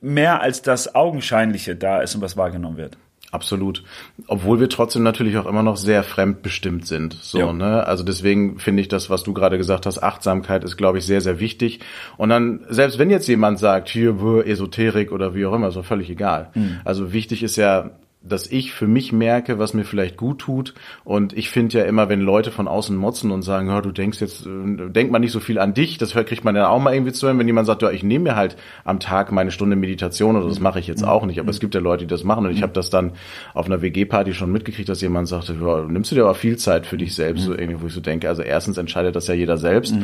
mehr 0.00 0.40
als 0.42 0.62
das 0.62 0.94
Augenscheinliche 0.94 1.76
da 1.76 2.00
ist 2.02 2.14
und 2.14 2.20
was 2.20 2.36
wahrgenommen 2.36 2.76
wird. 2.76 2.98
Absolut. 3.34 3.82
Obwohl 4.28 4.60
wir 4.60 4.68
trotzdem 4.68 5.02
natürlich 5.02 5.36
auch 5.38 5.46
immer 5.46 5.64
noch 5.64 5.76
sehr 5.76 6.04
fremdbestimmt 6.04 6.86
sind. 6.86 7.14
So, 7.14 7.38
Ja. 7.38 7.52
ne? 7.52 7.84
Also 7.86 8.04
deswegen 8.04 8.60
finde 8.60 8.80
ich 8.80 8.88
das, 8.88 9.10
was 9.10 9.24
du 9.24 9.34
gerade 9.34 9.58
gesagt 9.58 9.86
hast, 9.86 10.00
Achtsamkeit 10.02 10.62
ist, 10.62 10.76
glaube 10.76 10.98
ich, 10.98 11.04
sehr, 11.04 11.20
sehr 11.20 11.40
wichtig. 11.40 11.80
Und 12.16 12.28
dann, 12.28 12.60
selbst 12.68 12.98
wenn 13.00 13.10
jetzt 13.10 13.26
jemand 13.26 13.58
sagt, 13.58 13.88
hier, 13.88 14.14
Esoterik 14.46 15.10
oder 15.10 15.34
wie 15.34 15.44
auch 15.46 15.52
immer, 15.52 15.68
ist 15.68 15.76
doch 15.76 15.84
völlig 15.84 16.08
egal. 16.10 16.50
Also 16.84 17.12
wichtig 17.12 17.42
ist 17.42 17.56
ja, 17.56 17.90
dass 18.26 18.50
ich 18.50 18.72
für 18.72 18.86
mich 18.86 19.12
merke, 19.12 19.58
was 19.58 19.74
mir 19.74 19.84
vielleicht 19.84 20.16
gut 20.16 20.38
tut. 20.38 20.74
Und 21.04 21.34
ich 21.34 21.50
finde 21.50 21.78
ja 21.78 21.84
immer, 21.84 22.08
wenn 22.08 22.20
Leute 22.20 22.50
von 22.50 22.66
außen 22.66 22.96
motzen 22.96 23.30
und 23.30 23.42
sagen, 23.42 23.68
ja, 23.68 23.82
du 23.82 23.92
denkst 23.92 24.20
jetzt, 24.20 24.46
äh, 24.46 24.88
denk 24.88 25.10
mal 25.10 25.18
nicht 25.18 25.32
so 25.32 25.40
viel 25.40 25.58
an 25.58 25.74
dich, 25.74 25.98
das 25.98 26.14
kriegt 26.14 26.44
man 26.44 26.54
dann 26.54 26.64
auch 26.64 26.80
mal 26.80 26.94
irgendwie 26.94 27.12
zu 27.12 27.26
hören, 27.26 27.38
wenn 27.38 27.46
jemand 27.46 27.66
sagt, 27.66 27.82
ja, 27.82 27.90
ich 27.90 28.02
nehme 28.02 28.24
mir 28.24 28.36
halt 28.36 28.56
am 28.84 28.98
Tag 28.98 29.30
meine 29.30 29.50
Stunde 29.50 29.76
Meditation 29.76 30.36
oder 30.36 30.48
das 30.48 30.58
mache 30.58 30.80
ich 30.80 30.86
jetzt 30.86 31.04
auch 31.04 31.26
nicht. 31.26 31.38
Aber 31.38 31.50
es 31.50 31.60
gibt 31.60 31.74
ja 31.74 31.80
Leute, 31.80 32.04
die 32.04 32.10
das 32.10 32.24
machen. 32.24 32.46
Und 32.46 32.52
ich 32.52 32.62
habe 32.62 32.72
das 32.72 32.88
dann 32.88 33.12
auf 33.52 33.66
einer 33.66 33.82
WG-Party 33.82 34.32
schon 34.32 34.50
mitgekriegt, 34.50 34.88
dass 34.88 35.02
jemand 35.02 35.28
sagte, 35.28 35.54
ja, 35.60 35.82
nimmst 35.82 36.10
du 36.10 36.14
dir 36.14 36.24
aber 36.24 36.34
viel 36.34 36.56
Zeit 36.56 36.86
für 36.86 36.96
dich 36.96 37.14
selbst, 37.14 37.44
so 37.44 37.52
irgendwie, 37.52 37.82
wo 37.82 37.86
ich 37.88 37.92
so 37.92 38.00
denke, 38.00 38.28
also 38.28 38.42
erstens 38.42 38.78
entscheidet 38.78 39.16
das 39.16 39.26
ja 39.26 39.34
jeder 39.34 39.58
selbst. 39.58 39.94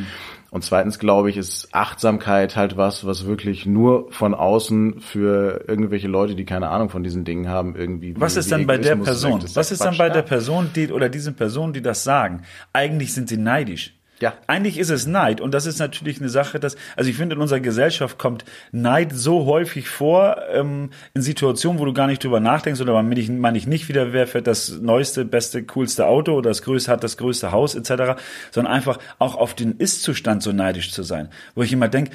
Und 0.51 0.65
zweitens 0.65 0.99
glaube 0.99 1.31
ich, 1.31 1.37
ist 1.37 1.69
Achtsamkeit 1.73 2.57
halt 2.57 2.77
was, 2.77 3.07
was 3.07 3.27
wirklich 3.27 3.67
nur 3.67 4.11
von 4.11 4.35
außen 4.35 5.01
für 5.01 5.65
irgendwelche 5.69 6.09
Leute, 6.09 6.35
die 6.35 6.45
keine 6.45 6.71
Ahnung 6.71 6.91
von 6.91 7.05
diesen 7.05 7.25
Dingen 7.25 7.49
haben, 7.49 7.77
irgendwie. 7.77 8.10
Was 8.17 8.37
wie- 8.37 8.41
ist 8.41 8.53
dann 8.53 8.67
bei 8.67 8.79
der 8.79 8.97
Person? 8.97 9.45
Was 9.55 9.71
ist 9.71 9.85
dann 9.85 9.97
bei 9.97 10.11
der 10.11 10.23
Person, 10.23 10.71
die 10.75 10.91
oder 10.91 11.09
diesen 11.09 11.35
Personen, 11.35 11.73
die 11.73 11.83
das 11.83 12.05
sagen? 12.05 12.43
Eigentlich 12.73 13.15
sind 13.15 13.29
sie 13.29 13.37
neidisch. 13.37 13.95
Ja. 14.21 14.35
Eigentlich 14.47 14.79
ist 14.79 14.91
es 14.91 15.07
Neid 15.07 15.41
und 15.41 15.55
das 15.55 15.65
ist 15.65 15.79
natürlich 15.79 16.21
eine 16.21 16.29
Sache, 16.29 16.61
dass 16.61 16.77
also 16.95 17.09
ich 17.09 17.17
finde 17.17 17.37
in 17.37 17.41
unserer 17.41 17.61
Gesellschaft 17.61 18.19
kommt 18.19 18.45
Neid 18.71 19.13
so 19.15 19.47
häufig 19.47 19.89
vor 19.89 20.37
ähm, 20.53 20.91
in 21.15 21.23
Situationen, 21.23 21.81
wo 21.81 21.87
du 21.87 21.95
gar 21.95 22.07
nicht 22.07 22.23
drüber 22.23 22.39
nachdenkst 22.39 22.83
oder 22.83 23.03
meine 23.03 23.19
ich, 23.19 23.31
meine 23.31 23.57
ich 23.57 23.67
nicht 23.67 23.89
wieder, 23.89 24.13
wer 24.13 24.27
fährt 24.27 24.47
das 24.47 24.79
neueste, 24.79 25.25
beste, 25.25 25.63
coolste 25.63 26.07
Auto 26.07 26.35
oder 26.35 26.51
das 26.51 26.61
größte 26.61 26.93
hat 26.93 27.03
das 27.03 27.17
größte 27.17 27.51
Haus 27.51 27.75
etc., 27.75 28.21
sondern 28.51 28.75
einfach 28.75 28.99
auch 29.19 29.37
auf 29.37 29.55
den 29.55 29.79
Ist-Zustand 29.79 30.43
so 30.43 30.53
neidisch 30.53 30.93
zu 30.93 31.03
sein, 31.03 31.31
wo 31.55 31.63
ich 31.63 31.73
immer 31.73 31.89
denke, 31.89 32.11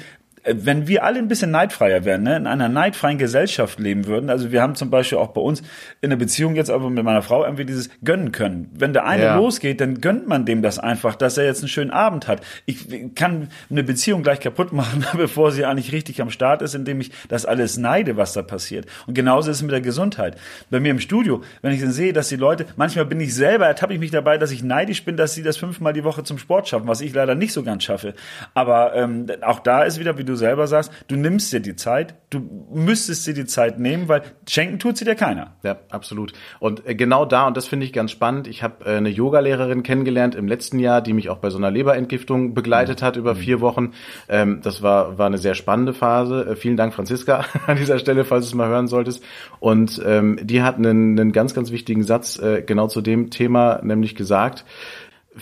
wenn 0.46 0.86
wir 0.88 1.04
alle 1.04 1.18
ein 1.18 1.28
bisschen 1.28 1.50
neidfreier 1.50 2.04
wären, 2.04 2.22
ne, 2.22 2.36
in 2.36 2.46
einer 2.46 2.68
neidfreien 2.68 3.18
Gesellschaft 3.18 3.78
leben 3.80 4.06
würden, 4.06 4.30
also 4.30 4.52
wir 4.52 4.62
haben 4.62 4.74
zum 4.74 4.90
Beispiel 4.90 5.18
auch 5.18 5.28
bei 5.28 5.40
uns 5.40 5.62
in 6.00 6.10
der 6.10 6.16
Beziehung 6.16 6.54
jetzt 6.54 6.70
aber 6.70 6.88
mit 6.88 7.02
meiner 7.04 7.22
Frau 7.22 7.44
irgendwie 7.44 7.64
dieses 7.64 7.90
gönnen 8.04 8.32
können. 8.32 8.70
Wenn 8.74 8.92
der 8.92 9.06
eine 9.06 9.22
Ja. 9.24 9.36
losgeht, 9.36 9.80
dann 9.80 10.00
gönnt 10.00 10.28
man 10.28 10.44
dem 10.46 10.62
das 10.62 10.78
einfach, 10.78 11.16
dass 11.16 11.36
er 11.38 11.44
jetzt 11.46 11.60
einen 11.60 11.68
schönen 11.68 11.90
Abend 11.90 12.28
hat. 12.28 12.40
Ich 12.64 12.86
kann 13.14 13.48
eine 13.70 13.82
Beziehung 13.82 14.22
gleich 14.22 14.40
kaputt 14.40 14.72
machen, 14.72 15.04
bevor 15.16 15.50
sie 15.52 15.64
eigentlich 15.64 15.92
richtig 15.92 16.22
am 16.22 16.30
Start 16.30 16.62
ist, 16.62 16.74
indem 16.74 17.00
ich 17.00 17.10
das 17.28 17.44
alles 17.46 17.76
neide, 17.76 18.16
was 18.16 18.32
da 18.32 18.42
passiert. 18.42 18.86
Und 19.06 19.14
genauso 19.14 19.50
ist 19.50 19.56
es 19.56 19.62
mit 19.62 19.72
der 19.72 19.80
Gesundheit. 19.80 20.36
Bei 20.70 20.78
mir 20.80 20.90
im 20.90 21.00
Studio, 21.00 21.42
wenn 21.62 21.72
ich 21.72 21.80
dann 21.80 21.92
sehe, 21.92 22.12
dass 22.12 22.28
die 22.28 22.36
Leute, 22.36 22.66
manchmal 22.76 23.04
bin 23.06 23.20
ich 23.20 23.34
selber, 23.34 23.66
ertappe 23.66 23.94
ich 23.94 24.00
mich 24.00 24.10
dabei, 24.12 24.38
dass 24.38 24.50
ich 24.52 24.62
neidisch 24.62 25.04
bin, 25.04 25.16
dass 25.16 25.34
sie 25.34 25.42
das 25.42 25.56
fünfmal 25.56 25.92
die 25.92 26.04
Woche 26.04 26.22
zum 26.22 26.38
Sport 26.38 26.68
schaffen, 26.68 26.86
was 26.86 27.00
ich 27.00 27.12
leider 27.14 27.34
nicht 27.34 27.52
so 27.52 27.62
ganz 27.62 27.82
schaffe. 27.84 28.14
Aber 28.54 28.94
ähm, 28.94 29.26
auch 29.42 29.58
da 29.60 29.82
ist 29.82 29.98
wieder, 29.98 30.18
wie 30.18 30.24
du 30.24 30.35
selber 30.36 30.66
sagst, 30.66 30.92
du 31.08 31.16
nimmst 31.16 31.52
dir 31.52 31.60
die 31.60 31.76
Zeit, 31.76 32.14
du 32.30 32.40
müsstest 32.72 33.26
dir 33.26 33.34
die 33.34 33.46
Zeit 33.46 33.78
nehmen, 33.78 34.08
weil 34.08 34.22
schenken 34.48 34.78
tut 34.78 34.96
sie 34.96 35.04
dir 35.04 35.14
keiner. 35.14 35.56
Ja, 35.62 35.78
absolut. 35.90 36.32
Und 36.60 36.86
äh, 36.86 36.94
genau 36.94 37.24
da, 37.24 37.46
und 37.46 37.56
das 37.56 37.66
finde 37.66 37.86
ich 37.86 37.92
ganz 37.92 38.10
spannend, 38.10 38.46
ich 38.46 38.62
habe 38.62 38.84
äh, 38.84 38.96
eine 38.96 39.08
Yogalehrerin 39.08 39.82
kennengelernt 39.82 40.34
im 40.34 40.48
letzten 40.48 40.78
Jahr, 40.78 41.00
die 41.00 41.12
mich 41.12 41.30
auch 41.30 41.38
bei 41.38 41.50
so 41.50 41.58
einer 41.58 41.70
Leberentgiftung 41.70 42.54
begleitet 42.54 43.02
hat 43.02 43.16
über 43.16 43.34
vier 43.34 43.60
Wochen. 43.60 43.92
Ähm, 44.28 44.60
das 44.62 44.82
war, 44.82 45.18
war 45.18 45.26
eine 45.26 45.38
sehr 45.38 45.54
spannende 45.54 45.94
Phase. 45.94 46.46
Äh, 46.46 46.56
vielen 46.56 46.76
Dank, 46.76 46.94
Franziska, 46.94 47.44
an 47.66 47.76
dieser 47.76 47.98
Stelle, 47.98 48.24
falls 48.24 48.44
du 48.44 48.48
es 48.50 48.54
mal 48.54 48.68
hören 48.68 48.88
solltest. 48.88 49.22
Und 49.60 50.00
ähm, 50.04 50.38
die 50.42 50.62
hat 50.62 50.76
einen, 50.76 51.18
einen 51.18 51.32
ganz, 51.32 51.54
ganz 51.54 51.70
wichtigen 51.70 52.02
Satz 52.02 52.40
genau 52.66 52.86
zu 52.88 53.00
dem 53.00 53.30
Thema 53.30 53.80
nämlich 53.82 54.14
gesagt. 54.14 54.64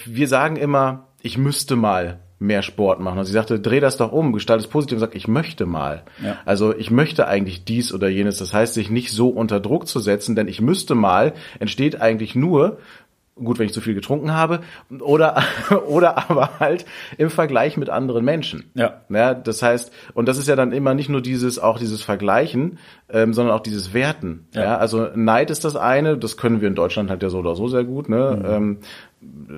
Wir 0.05 0.29
sagen 0.29 0.57
immer, 0.57 1.09
ich 1.23 1.39
müsste 1.39 1.77
mal 1.77 2.21
mehr 2.45 2.63
Sport 2.63 3.01
machen. 3.01 3.19
Also 3.19 3.29
sie 3.29 3.35
sagte, 3.35 3.61
dreh 3.61 3.81
das 3.81 3.97
doch 3.97 4.13
um, 4.13 4.33
gestalt 4.33 4.61
es 4.61 4.67
positiv 4.67 4.97
und 4.97 5.01
sag, 5.01 5.15
ich 5.15 5.29
möchte 5.29 5.67
mal. 5.67 6.03
Ja. 6.23 6.39
Also 6.45 6.75
ich 6.77 6.91
möchte 6.91 7.27
eigentlich 7.27 7.65
dies 7.65 7.93
oder 7.93 8.09
jenes. 8.09 8.39
Das 8.39 8.53
heißt, 8.53 8.75
sich 8.75 8.91
nicht 8.91 9.13
so 9.13 9.29
unter 9.29 9.61
Druck 9.61 9.87
zu 9.87 10.01
setzen, 10.01 10.37
denn 10.37 10.49
ich 10.49 10.61
müsste 10.61 10.95
mal, 10.95 11.33
entsteht 11.59 12.01
eigentlich 12.01 12.35
nur, 12.35 12.79
gut, 13.37 13.59
wenn 13.59 13.67
ich 13.67 13.73
zu 13.73 13.81
viel 13.81 13.95
getrunken 13.95 14.33
habe, 14.33 14.61
oder, 15.01 15.43
oder 15.89 16.31
aber 16.31 16.61
halt 16.61 16.85
im 17.19 17.31
Vergleich 17.31 17.77
mit 17.77 17.91
anderen 17.91 18.25
Menschen. 18.25 18.71
Ja. 18.75 19.01
ja. 19.09 19.35
Das 19.35 19.63
heißt, 19.63 19.93
und 20.15 20.29
das 20.29 20.39
ist 20.39 20.49
ja 20.49 20.57
dann 20.57 20.73
immer 20.73 20.95
nicht 20.95 21.09
nur 21.09 21.21
dieses, 21.21 21.59
auch 21.59 21.79
dieses 21.79 22.03
Vergleichen, 22.03 22.79
ähm, 23.09 23.33
sondern 23.33 23.55
auch 23.55 23.61
dieses 23.61 23.93
Werten. 23.93 24.47
Ja. 24.53 24.63
Ja. 24.63 24.77
Also 24.77 25.09
Neid 25.15 25.51
ist 25.51 25.65
das 25.65 25.77
eine, 25.77 26.17
das 26.17 26.37
können 26.37 26.61
wir 26.61 26.69
in 26.69 26.75
Deutschland 26.75 27.11
halt 27.11 27.23
ja 27.23 27.31
so 27.31 27.39
oder 27.39 27.57
so 27.57 27.69
sehr 27.69 27.85
gut, 27.85 28.09
ne? 28.09 28.43
Ähm, 28.47 28.79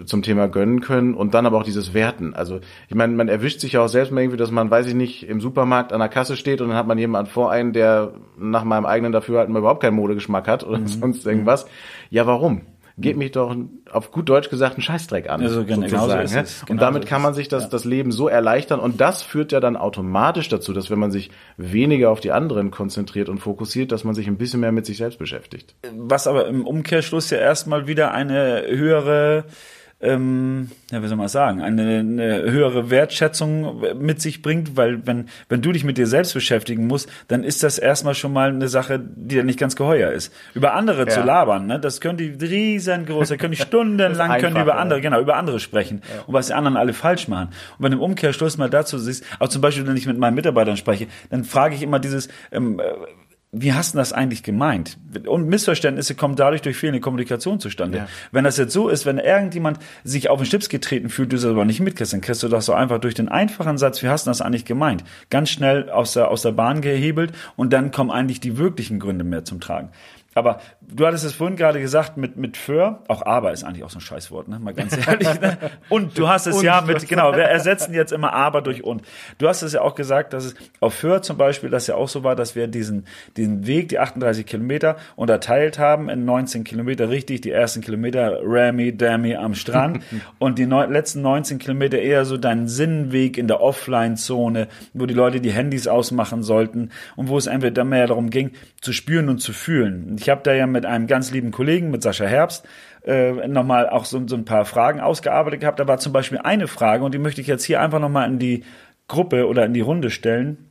zum 0.05 0.22
Thema 0.22 0.48
gönnen 0.48 0.81
können 0.81 1.14
und 1.14 1.35
dann 1.35 1.46
aber 1.46 1.59
auch 1.59 1.62
dieses 1.62 1.94
Werten. 1.94 2.35
Also 2.35 2.61
ich 2.88 2.94
meine, 2.94 3.14
man 3.14 3.29
erwischt 3.29 3.61
sich 3.61 3.72
ja 3.72 3.85
auch 3.85 3.88
selbst 3.88 4.12
mal 4.12 4.20
irgendwie, 4.20 4.37
dass 4.37 4.50
man, 4.50 4.70
weiß 4.70 4.87
ich 4.87 4.94
nicht, 4.94 5.29
im 5.29 5.40
Supermarkt 5.40 5.92
an 5.92 6.00
der 6.00 6.09
Kasse 6.09 6.37
steht 6.37 6.61
und 6.61 6.68
dann 6.68 6.76
hat 6.76 6.87
man 6.87 6.98
jemanden 6.98 7.31
vor 7.31 7.50
einen, 7.50 7.72
der 7.72 8.12
nach 8.38 8.64
meinem 8.64 8.87
eigenen 8.87 9.12
Dafürhalten 9.12 9.55
überhaupt 9.55 9.83
keinen 9.83 9.96
Modegeschmack 9.96 10.48
hat 10.48 10.64
oder 10.64 10.81
sonst 10.87 11.26
irgendwas. 11.26 11.66
Ja, 12.11 12.26
warum? 12.26 12.62
Geht 12.98 13.18
mich 13.18 13.32
doch 13.32 13.54
auf 13.90 14.11
gut 14.11 14.26
Deutsch 14.28 14.48
gesagt 14.48 14.76
einen 14.76 14.82
Scheißdreck 14.82 15.28
an. 15.28 15.42
Also 15.42 15.64
genau 15.64 16.09
so 16.09 16.16
ist 16.16 16.35
es. 16.35 16.61
Und 16.62 16.68
Genau 16.68 16.80
damit 16.80 17.02
so 17.02 17.09
kann 17.11 17.20
man 17.20 17.35
sich 17.35 17.48
das, 17.48 17.64
Ja. 17.64 17.68
das 17.68 17.85
Leben 17.85 18.11
so 18.11 18.26
erleichtern 18.26 18.80
und 18.80 19.00
das 19.02 19.22
führt 19.22 19.52
ja 19.52 19.61
dann 19.61 19.76
automatisch 19.76 20.48
dazu, 20.48 20.72
dass 20.72 20.90
wenn 20.90 20.98
man 20.98 21.11
sich 21.11 21.30
weniger 21.59 22.11
auf 22.11 22.20
die 22.20 22.32
anderen 22.32 22.70
konzentriert 22.70 23.28
und 23.28 23.38
fokussiert, 23.38 23.92
dass 23.92 24.04
man 24.04 24.14
sich 24.14 24.26
ein 24.28 24.38
bisschen 24.38 24.61
mehr 24.61 24.72
mit 24.72 24.87
sich 24.87 24.96
selbst 24.96 25.18
beschäftigt. 25.18 25.74
Was 25.94 26.26
aber 26.26 26.46
im 26.46 26.66
Umkehrschluss 26.66 27.28
ja 27.28 27.37
erstmal 27.38 27.87
wieder 27.87 28.12
eine 28.12 28.64
höhere, 28.66 29.44
ähm, 29.98 30.70
ja, 30.90 31.02
wie 31.02 31.06
soll 31.06 31.16
man 31.16 31.28
sagen, 31.28 31.62
eine, 31.62 32.00
eine 32.00 32.42
höhere 32.42 32.90
Wertschätzung 32.90 33.82
mit 33.98 34.20
sich 34.20 34.42
bringt, 34.42 34.76
weil 34.76 35.06
wenn, 35.06 35.28
wenn 35.48 35.62
du 35.62 35.72
dich 35.72 35.85
mit 35.85 35.96
dir 35.96 36.06
selbst 36.06 36.35
beschäftigen 36.35 36.87
musst, 36.87 37.09
dann 37.28 37.42
ist 37.42 37.62
das 37.62 37.78
erstmal 37.78 38.14
schon 38.14 38.32
mal 38.32 38.50
eine 38.50 38.68
Sache, 38.68 38.98
die 38.98 39.37
dir 39.37 39.44
nicht 39.44 39.59
ganz 39.59 39.74
geheuer 39.74 40.12
ist. 40.12 40.35
Über 40.52 40.74
andere 40.74 41.06
zu 41.06 41.22
labern, 41.22 41.66
ne, 41.66 41.80
das 41.80 42.02
können 42.02 42.18
die 42.18 42.28
riesengroß, 42.28 43.28
da 43.28 43.37
können 43.37 43.52
die 43.52 43.62
stundenlang 43.62 44.38
können 44.38 44.54
die 44.54 44.61
über 44.61 44.76
andere, 44.76 45.00
genau, 45.00 45.20
über 45.20 45.37
andere 45.37 45.61
sprechen 45.61 46.02
und 46.26 46.35
was 46.35 46.48
die 46.48 46.54
anderen 46.54 46.76
alle 46.76 46.92
falsch 46.92 47.26
machen. 47.28 47.48
Und 47.78 47.85
wenn 47.85 47.92
du 47.92 47.98
im 47.98 48.02
Umkehrschluss 48.02 48.59
mal 48.59 48.68
dazu 48.68 48.98
siehst, 48.98 49.24
auch 49.38 49.48
zum 49.48 49.62
Beispiel, 49.62 49.87
wenn 49.87 49.96
ich 49.96 50.06
mit 50.06 50.18
meinen 50.18 50.35
Mitarbeitern 50.35 50.76
spreche, 50.76 51.06
dann 51.30 51.44
frage 51.44 51.74
ich 51.74 51.82
immer 51.82 52.00
dieses, 52.00 52.28
ähm, 52.52 52.80
äh, 52.80 52.85
wie 53.61 53.73
hast 53.73 53.95
du 53.95 53.99
das 53.99 54.12
eigentlich 54.12 54.42
gemeint? 54.42 54.99
Und 55.27 55.49
Missverständnisse 55.49 56.14
kommen 56.14 56.37
dadurch 56.37 56.62
durch 56.62 56.77
fehlende 56.77 57.01
Kommunikation 57.01 57.59
zustande. 57.59 57.99
Ja. 57.99 58.09
Wenn 58.33 58.45
das 58.45 58.57
jetzt 58.57 58.73
so 58.73 58.88
ist, 58.88 59.07
wenn 59.07 59.19
irgendjemand 59.19 59.79
sich 60.05 60.29
auf 60.29 60.38
den 60.38 60.47
Schlips 60.47 60.69
getreten 60.69 61.09
fühlt, 61.09 61.33
du 61.33 61.37
es 61.37 61.45
aber 61.45 61.64
nicht 61.64 61.81
mitkriegst, 61.81 62.12
dann 62.12 62.21
kriegst 62.21 62.42
du 62.42 62.49
das 62.49 62.66
so 62.66 62.75
einfach 62.75 62.99
durch 62.99 63.14
den 63.14 63.29
einfachen 63.29 63.79
Satz, 63.79 64.03
wie 64.03 64.09
hast 64.09 64.27
du 64.27 64.31
das 64.31 64.40
eigentlich 64.40 64.64
gemeint? 64.64 65.05
Ganz 65.31 65.51
schnell 65.51 65.90
aus 65.90 66.12
der, 66.12 66.29
aus 66.29 66.42
der 66.42 66.53
Bahn 66.53 66.81
gehebelt 66.81 67.33
und 67.57 67.73
dann 67.73 67.90
kommen 67.90 68.11
eigentlich 68.11 68.40
die 68.40 68.59
wirklichen 68.59 69.01
Gründe 69.01 69.25
mehr 69.25 69.45
zum 69.45 69.61
Tragen. 69.61 69.90
Aber 70.37 70.61
du 70.83 71.07
hattest 71.07 71.25
es 71.25 71.33
vorhin 71.33 71.57
gerade 71.57 71.81
gesagt 71.81 72.19
mit, 72.19 72.37
mit 72.37 72.59
für, 72.59 73.01
auch 73.09 73.25
aber 73.25 73.53
ist 73.53 73.64
eigentlich 73.64 73.85
auch 73.85 73.90
so 73.90 73.97
ein 73.99 74.03
Scheißwort, 74.03 74.49
ne? 74.49 74.59
Mal 74.59 74.75
ganz 74.75 74.95
ehrlich. 75.09 75.40
Ne? 75.40 75.57
Und 75.88 76.19
du 76.19 76.29
hast 76.29 76.47
es 76.47 76.61
ja 76.61 76.83
mit, 76.83 77.09
genau, 77.09 77.33
wir 77.33 77.45
ersetzen 77.45 77.95
jetzt 77.95 78.12
immer 78.12 78.35
aber 78.35 78.61
durch 78.61 78.85
und. 78.85 79.01
Du 79.38 79.49
hast 79.49 79.62
es 79.62 79.73
ja 79.73 79.81
auch 79.81 79.95
gesagt, 79.95 80.35
dass 80.35 80.45
es 80.45 80.55
auf 80.81 80.92
für 80.92 81.23
zum 81.23 81.38
Beispiel, 81.38 81.71
das 81.71 81.87
ja 81.87 81.95
auch 81.95 82.11
so 82.11 82.23
war, 82.23 82.37
dass 82.37 82.55
wir 82.55 82.66
diesen, 82.66 83.07
diesen 83.38 83.45
Weg, 83.66 83.88
die 83.88 83.98
38 83.98 84.46
Kilometer 84.46 84.96
unterteilt 85.16 85.78
haben 85.78 86.09
in 86.09 86.24
19 86.24 86.64
Kilometer 86.64 87.09
richtig, 87.09 87.40
die 87.40 87.50
ersten 87.50 87.80
Kilometer 87.80 88.40
Ramy, 88.42 88.96
Dammy 88.96 89.37
am 89.37 89.54
Strand 89.54 90.00
und 90.38 90.59
die 90.59 90.66
neun, 90.66 90.92
letzten 90.92 91.22
19 91.22 91.59
Kilometer 91.59 91.98
eher 91.98 92.24
so 92.24 92.37
dein 92.37 92.68
Sinnweg 92.68 93.38
in 93.38 93.48
der 93.48 93.61
Offline-Zone, 93.61 94.68
wo 94.94 95.06
die 95.06 95.14
Leute 95.14 95.40
die 95.40 95.52
Handys 95.52 95.87
ausmachen 95.87 96.42
sollten 96.42 96.90
und 97.16 97.28
wo 97.28 97.38
es 97.38 97.46
entweder 97.46 97.85
mehr 97.85 98.06
darum 98.06 98.30
ging, 98.30 98.52
zu 98.80 98.92
spüren 98.92 99.28
und 99.28 99.38
zu 99.38 99.52
fühlen. 99.52 100.16
Ich 100.18 100.28
habe 100.28 100.42
da 100.42 100.52
ja 100.52 100.66
mit 100.66 100.87
einem 100.87 101.06
ganz 101.06 101.30
lieben 101.30 101.50
Kollegen, 101.50 101.90
mit 101.90 102.02
Sascha 102.02 102.24
Herbst, 102.26 102.66
äh, 103.06 103.46
nochmal 103.48 103.88
auch 103.88 104.04
so, 104.04 104.26
so 104.26 104.37
ein 104.37 104.44
paar 104.44 104.64
Fragen 104.64 105.00
ausgearbeitet 105.00 105.61
gehabt. 105.61 105.78
Da 105.78 105.87
war 105.87 105.98
zum 105.98 106.12
Beispiel 106.12 106.38
eine 106.38 106.66
Frage 106.66 107.04
und 107.04 107.14
die 107.14 107.18
möchte 107.18 107.40
ich 107.40 107.46
jetzt 107.46 107.64
hier 107.64 107.80
einfach 107.80 108.00
nochmal 108.00 108.28
in 108.28 108.38
die 108.38 108.64
Gruppe 109.09 109.46
oder 109.46 109.64
in 109.64 109.74
die 109.74 109.80
Runde 109.80 110.11
stellen. 110.11 110.70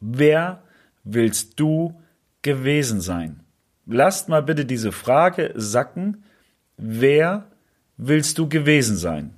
Wer 0.00 0.62
willst 1.12 1.58
du 1.60 2.00
gewesen 2.42 3.00
sein? 3.00 3.40
Lasst 3.86 4.28
mal 4.28 4.42
bitte 4.42 4.64
diese 4.64 4.92
Frage 4.92 5.52
sacken. 5.54 6.24
Wer 6.76 7.46
willst 7.96 8.38
du 8.38 8.48
gewesen 8.48 8.96
sein? 8.96 9.34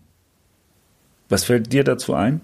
Was 1.29 1.45
fällt 1.45 1.73
dir 1.73 1.85
dazu 1.85 2.15
ein? 2.15 2.41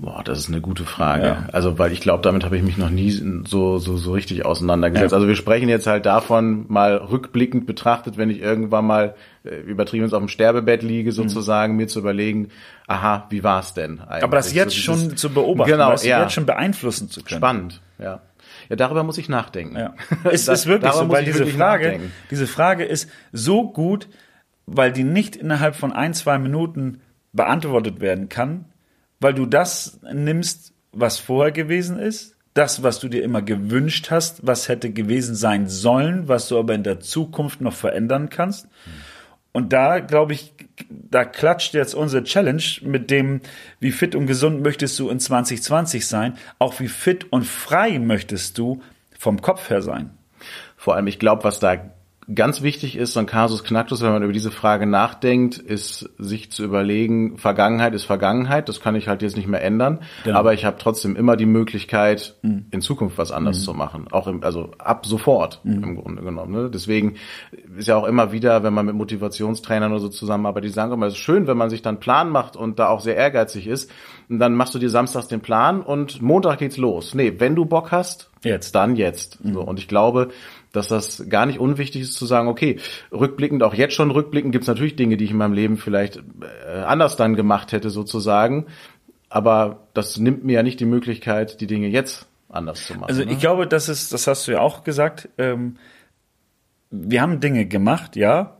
Boah, 0.00 0.22
das 0.22 0.38
ist 0.38 0.48
eine 0.48 0.60
gute 0.60 0.84
Frage. 0.84 1.26
Ja. 1.26 1.48
Also, 1.52 1.76
weil 1.76 1.90
ich 1.90 2.00
glaube, 2.00 2.22
damit 2.22 2.44
habe 2.44 2.56
ich 2.56 2.62
mich 2.62 2.78
noch 2.78 2.88
nie 2.88 3.10
so, 3.10 3.78
so, 3.78 3.96
so 3.96 4.12
richtig 4.12 4.44
auseinandergesetzt. 4.44 5.10
Ja. 5.10 5.16
Also 5.16 5.26
wir 5.26 5.34
sprechen 5.34 5.68
jetzt 5.68 5.88
halt 5.88 6.06
davon, 6.06 6.66
mal 6.68 6.96
rückblickend 6.96 7.66
betrachtet, 7.66 8.16
wenn 8.16 8.30
ich 8.30 8.40
irgendwann 8.40 8.86
mal 8.86 9.16
äh, 9.42 9.56
übertrieben 9.56 10.04
auf 10.04 10.20
dem 10.20 10.28
Sterbebett 10.28 10.84
liege, 10.84 11.10
sozusagen, 11.10 11.72
mhm. 11.72 11.78
mir 11.78 11.88
zu 11.88 11.98
überlegen, 11.98 12.50
aha, 12.86 13.26
wie 13.30 13.42
war 13.42 13.58
es 13.58 13.74
denn 13.74 13.98
eigentlich? 13.98 14.22
Aber 14.22 14.36
das 14.36 14.54
jetzt 14.54 14.76
so 14.76 14.80
schon 14.82 15.16
zu 15.16 15.30
beobachten, 15.30 15.72
genau, 15.72 15.90
weißt, 15.90 16.04
ja. 16.04 16.22
jetzt 16.22 16.32
schon 16.32 16.46
beeinflussen 16.46 17.10
zu 17.10 17.24
können. 17.24 17.40
Spannend, 17.40 17.82
ja. 17.98 18.20
Ja, 18.68 18.76
darüber 18.76 19.02
muss 19.02 19.18
ich 19.18 19.28
nachdenken. 19.28 19.76
Ja. 19.76 19.94
Es 20.30 20.46
ist 20.46 20.66
wirklich 20.66 20.92
so, 20.92 21.08
weil 21.08 21.24
diese 21.24 21.46
Frage, 21.46 21.86
nachdenken. 21.86 22.12
diese 22.30 22.46
Frage 22.46 22.84
ist 22.84 23.10
so 23.32 23.68
gut, 23.68 24.08
weil 24.66 24.92
die 24.92 25.04
nicht 25.04 25.34
innerhalb 25.34 25.74
von 25.74 25.92
ein, 25.92 26.14
zwei 26.14 26.38
Minuten 26.38 27.00
beantwortet 27.32 28.00
werden 28.00 28.28
kann, 28.28 28.66
weil 29.20 29.34
du 29.34 29.46
das 29.46 30.00
nimmst, 30.12 30.72
was 30.92 31.18
vorher 31.18 31.52
gewesen 31.52 31.98
ist, 31.98 32.36
das, 32.54 32.82
was 32.82 32.98
du 32.98 33.08
dir 33.08 33.22
immer 33.22 33.42
gewünscht 33.42 34.10
hast, 34.10 34.46
was 34.46 34.68
hätte 34.68 34.90
gewesen 34.90 35.34
sein 35.34 35.68
sollen, 35.68 36.26
was 36.28 36.48
du 36.48 36.58
aber 36.58 36.74
in 36.74 36.82
der 36.82 37.00
Zukunft 37.00 37.60
noch 37.60 37.74
verändern 37.74 38.30
kannst. 38.30 38.66
Und 39.52 39.72
da, 39.72 40.00
glaube 40.00 40.32
ich, 40.32 40.54
da 40.88 41.24
klatscht 41.24 41.74
jetzt 41.74 41.94
unsere 41.94 42.24
Challenge 42.24 42.62
mit 42.82 43.10
dem, 43.10 43.40
wie 43.80 43.92
fit 43.92 44.14
und 44.14 44.26
gesund 44.26 44.62
möchtest 44.62 44.98
du 44.98 45.08
in 45.08 45.20
2020 45.20 46.06
sein, 46.06 46.36
auch 46.58 46.80
wie 46.80 46.88
fit 46.88 47.32
und 47.32 47.44
frei 47.44 47.98
möchtest 47.98 48.58
du 48.58 48.82
vom 49.16 49.40
Kopf 49.40 49.70
her 49.70 49.82
sein. 49.82 50.10
Vor 50.76 50.94
allem, 50.94 51.06
ich 51.06 51.18
glaube, 51.18 51.44
was 51.44 51.60
da 51.60 51.90
ganz 52.34 52.62
wichtig 52.62 52.96
ist, 52.96 53.14
so 53.14 53.20
ein 53.20 53.26
Kasus 53.26 53.64
Knacktus, 53.64 54.02
wenn 54.02 54.10
man 54.12 54.22
über 54.22 54.32
diese 54.32 54.50
Frage 54.50 54.86
nachdenkt, 54.86 55.56
ist 55.56 56.10
sich 56.18 56.52
zu 56.52 56.64
überlegen, 56.64 57.38
Vergangenheit 57.38 57.94
ist 57.94 58.04
Vergangenheit, 58.04 58.68
das 58.68 58.80
kann 58.80 58.94
ich 58.94 59.08
halt 59.08 59.22
jetzt 59.22 59.36
nicht 59.36 59.48
mehr 59.48 59.62
ändern, 59.62 60.00
genau. 60.24 60.38
aber 60.38 60.52
ich 60.52 60.64
habe 60.64 60.76
trotzdem 60.78 61.16
immer 61.16 61.36
die 61.36 61.46
Möglichkeit, 61.46 62.36
mhm. 62.42 62.66
in 62.70 62.80
Zukunft 62.80 63.16
was 63.16 63.32
anders 63.32 63.60
mhm. 63.60 63.62
zu 63.62 63.74
machen, 63.74 64.06
auch 64.10 64.26
im, 64.26 64.44
also 64.44 64.72
ab 64.78 65.06
sofort 65.06 65.60
mhm. 65.64 65.82
im 65.82 65.96
Grunde 65.96 66.22
genommen. 66.22 66.52
Ne? 66.52 66.70
Deswegen 66.70 67.14
ist 67.76 67.88
ja 67.88 67.96
auch 67.96 68.04
immer 68.04 68.30
wieder, 68.30 68.62
wenn 68.62 68.74
man 68.74 68.86
mit 68.86 68.94
Motivationstrainern 68.94 69.92
oder 69.92 70.00
so 70.00 70.08
zusammenarbeitet, 70.08 70.70
die 70.70 70.74
sagen 70.74 70.92
immer, 70.92 71.06
es 71.06 71.14
ist 71.14 71.20
schön, 71.20 71.46
wenn 71.46 71.56
man 71.56 71.70
sich 71.70 71.82
dann 71.82 71.96
einen 71.96 72.00
Plan 72.00 72.28
macht 72.28 72.56
und 72.56 72.78
da 72.78 72.88
auch 72.88 73.00
sehr 73.00 73.16
ehrgeizig 73.16 73.66
ist, 73.66 73.90
und 74.28 74.38
dann 74.38 74.54
machst 74.54 74.74
du 74.74 74.78
dir 74.78 74.90
samstags 74.90 75.28
den 75.28 75.40
Plan 75.40 75.80
und 75.80 76.20
Montag 76.20 76.58
geht's 76.58 76.76
los. 76.76 77.14
Nee, 77.14 77.34
wenn 77.38 77.54
du 77.54 77.64
Bock 77.64 77.92
hast, 77.92 78.30
jetzt, 78.44 78.74
dann 78.74 78.96
jetzt. 78.96 79.42
Mhm. 79.42 79.54
So, 79.54 79.62
und 79.62 79.78
ich 79.78 79.88
glaube, 79.88 80.28
dass 80.72 80.88
das 80.88 81.28
gar 81.28 81.46
nicht 81.46 81.58
unwichtig 81.58 82.02
ist 82.02 82.14
zu 82.14 82.26
sagen, 82.26 82.48
okay, 82.48 82.78
rückblickend, 83.12 83.62
auch 83.62 83.74
jetzt 83.74 83.94
schon 83.94 84.10
rückblickend, 84.10 84.52
gibt 84.52 84.62
es 84.62 84.68
natürlich 84.68 84.96
Dinge, 84.96 85.16
die 85.16 85.24
ich 85.24 85.30
in 85.30 85.36
meinem 85.36 85.54
Leben 85.54 85.76
vielleicht 85.76 86.16
äh, 86.16 86.80
anders 86.80 87.16
dann 87.16 87.34
gemacht 87.36 87.72
hätte 87.72 87.90
sozusagen. 87.90 88.66
Aber 89.28 89.88
das 89.94 90.18
nimmt 90.18 90.44
mir 90.44 90.54
ja 90.54 90.62
nicht 90.62 90.80
die 90.80 90.86
Möglichkeit, 90.86 91.60
die 91.60 91.66
Dinge 91.66 91.88
jetzt 91.88 92.26
anders 92.48 92.86
zu 92.86 92.94
machen. 92.94 93.08
Also 93.08 93.22
ich 93.22 93.28
ne? 93.28 93.36
glaube, 93.36 93.66
das 93.66 93.88
ist, 93.88 94.12
das 94.12 94.26
hast 94.26 94.48
du 94.48 94.52
ja 94.52 94.60
auch 94.60 94.84
gesagt. 94.84 95.28
Ähm, 95.38 95.76
wir 96.90 97.20
haben 97.20 97.40
Dinge 97.40 97.66
gemacht, 97.66 98.16
ja, 98.16 98.57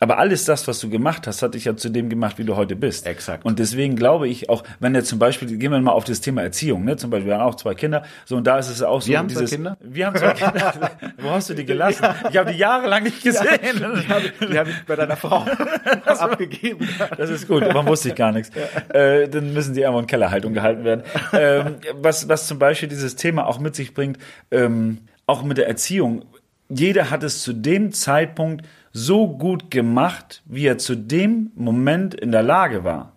aber 0.00 0.18
alles 0.18 0.44
das, 0.44 0.66
was 0.66 0.80
du 0.80 0.90
gemacht 0.90 1.26
hast, 1.28 1.40
hat 1.42 1.54
dich 1.54 1.66
ja 1.66 1.76
zu 1.76 1.88
dem 1.88 2.08
gemacht, 2.08 2.36
wie 2.38 2.44
du 2.44 2.56
heute 2.56 2.74
bist. 2.74 3.06
Exakt. 3.06 3.44
Und 3.44 3.60
deswegen 3.60 3.94
glaube 3.94 4.26
ich 4.28 4.50
auch, 4.50 4.64
wenn 4.80 4.92
er 4.94 5.04
zum 5.04 5.20
Beispiel, 5.20 5.56
gehen 5.56 5.70
wir 5.70 5.80
mal 5.80 5.92
auf 5.92 6.04
das 6.04 6.20
Thema 6.20 6.42
Erziehung, 6.42 6.84
ne? 6.84 6.96
Zum 6.96 7.10
Beispiel, 7.10 7.28
wir 7.28 7.38
haben 7.38 7.48
auch 7.48 7.54
zwei 7.54 7.74
Kinder, 7.74 8.02
so 8.24 8.36
und 8.36 8.44
da 8.44 8.58
ist 8.58 8.68
es 8.68 8.82
auch 8.82 9.00
so. 9.00 9.08
Wir 9.08 9.18
haben 9.18 9.28
dieses, 9.28 9.50
zwei 9.50 9.56
Kinder? 9.56 9.76
Wir 9.80 10.06
haben 10.06 10.16
zwei 10.16 10.32
Kinder. 10.34 10.90
Wo 11.18 11.30
hast 11.30 11.48
du 11.48 11.54
die 11.54 11.64
gelassen? 11.64 12.02
Ja. 12.02 12.16
Ich 12.28 12.36
habe 12.36 12.52
die 12.52 12.58
jahrelang 12.58 13.04
nicht 13.04 13.22
gesehen. 13.22 13.46
Ja, 13.62 13.72
die 13.72 13.84
habe 13.84 14.22
ich, 14.40 14.58
hab 14.58 14.66
ich 14.66 14.84
bei 14.84 14.96
deiner 14.96 15.16
Frau 15.16 15.46
abgegeben. 16.06 16.88
Das 17.16 17.30
ist 17.30 17.46
gut, 17.46 17.62
man 17.72 17.86
wusste 17.86 18.08
ich 18.08 18.16
gar 18.16 18.32
nichts. 18.32 18.50
Ja. 18.54 19.00
Äh, 19.00 19.28
dann 19.28 19.52
müssen 19.54 19.74
die 19.74 19.82
irgendwo 19.82 20.00
in 20.00 20.08
Kellerhaltung 20.08 20.54
gehalten 20.54 20.84
werden. 20.84 21.04
Ähm, 21.32 21.76
was, 21.94 22.28
was 22.28 22.48
zum 22.48 22.58
Beispiel 22.58 22.88
dieses 22.88 23.14
Thema 23.14 23.46
auch 23.46 23.60
mit 23.60 23.76
sich 23.76 23.94
bringt, 23.94 24.18
ähm, 24.50 24.98
auch 25.26 25.44
mit 25.44 25.56
der 25.56 25.68
Erziehung. 25.68 26.24
Jeder 26.68 27.10
hat 27.10 27.22
es 27.22 27.42
zu 27.42 27.52
dem 27.52 27.92
Zeitpunkt 27.92 28.64
so 28.94 29.26
gut 29.28 29.72
gemacht, 29.72 30.42
wie 30.46 30.66
er 30.66 30.78
zu 30.78 30.94
dem 30.94 31.50
Moment 31.56 32.14
in 32.14 32.32
der 32.32 32.44
Lage 32.44 32.84
war. 32.84 33.12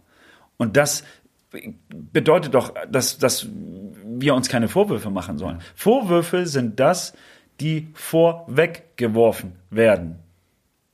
Und 0.58 0.76
das 0.76 1.04
bedeutet 1.94 2.56
doch, 2.56 2.74
dass, 2.90 3.20
dass 3.20 3.48
wir 4.04 4.34
uns 4.34 4.50
keine 4.50 4.68
Vorwürfe 4.68 5.12
machen 5.12 5.38
sollen. 5.38 5.60
Vorwürfe 5.76 6.48
sind 6.48 6.80
das, 6.80 7.14
die 7.62 7.90
vorweggeworfen 7.94 9.54
werden. 9.70 10.18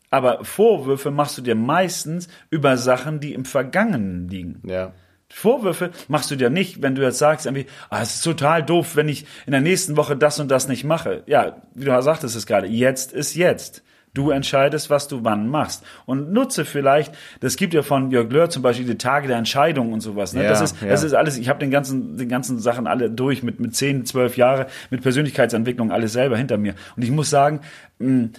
Aber 0.10 0.44
Vorwürfe 0.44 1.12
machst 1.12 1.38
du 1.38 1.42
dir 1.42 1.56
meistens 1.56 2.28
über 2.50 2.78
Sachen, 2.78 3.20
die 3.20 3.34
im 3.34 3.46
Vergangenen 3.46 4.28
liegen. 4.28 4.62
Ja. 4.66 4.92
Vorwürfe 5.30 5.92
machst 6.10 6.30
du 6.30 6.36
dir 6.36 6.50
nicht, 6.50 6.82
wenn 6.82 6.94
du 6.94 7.02
jetzt 7.02 7.18
sagst, 7.18 7.48
irgendwie, 7.48 7.66
ah, 7.90 8.02
es 8.02 8.16
ist 8.16 8.22
total 8.22 8.64
doof, 8.64 8.96
wenn 8.96 9.10
ich 9.10 9.26
in 9.46 9.52
der 9.52 9.62
nächsten 9.62 9.98
Woche 9.98 10.16
das 10.16 10.40
und 10.40 10.52
das 10.52 10.68
nicht 10.68 10.84
mache. 10.84 11.24
Ja, 11.26 11.64
wie 11.74 11.86
du 11.86 12.02
sagtest 12.02 12.36
es 12.36 12.46
gerade, 12.46 12.68
jetzt 12.68 13.14
ist 13.14 13.34
jetzt. 13.34 13.82
Du 14.14 14.30
entscheidest, 14.30 14.90
was 14.90 15.08
du 15.08 15.24
wann 15.24 15.48
machst. 15.48 15.84
Und 16.06 16.32
nutze 16.32 16.66
vielleicht, 16.66 17.14
das 17.40 17.56
gibt 17.56 17.74
ja 17.74 17.82
von 17.82 18.12
Jörg 18.12 18.32
Löhr 18.32 18.50
zum 18.50 18.62
Beispiel 18.62 18.86
die 18.86 18.98
Tage 18.98 19.28
der 19.28 19.38
Entscheidung 19.38 19.92
und 19.92 20.02
sowas. 20.02 20.34
Ne? 20.34 20.44
Ja, 20.44 20.50
das, 20.50 20.62
ist, 20.62 20.82
ja. 20.82 20.90
das 20.90 21.04
ist 21.04 21.14
alles, 21.14 21.38
ich 21.38 21.50
habe 21.50 21.60
den 21.60 21.72
ganzen, 21.72 22.18
den 22.18 22.30
ganzen 22.30 22.60
Sachen 22.60 22.86
alle 22.86 23.10
durch 23.10 23.42
mit, 23.42 23.60
mit 23.60 23.76
10, 23.76 24.06
12 24.06 24.38
Jahre, 24.38 24.68
mit 24.92 25.02
Persönlichkeitsentwicklung 25.02 25.92
alles 25.92 26.14
selber 26.14 26.38
hinter 26.38 26.58
mir. 26.58 26.76
Und 26.96 27.04
ich 27.04 27.12
muss 27.12 27.30
sagen, 27.30 27.62
mh, 28.00 28.08
hm, 28.08 28.30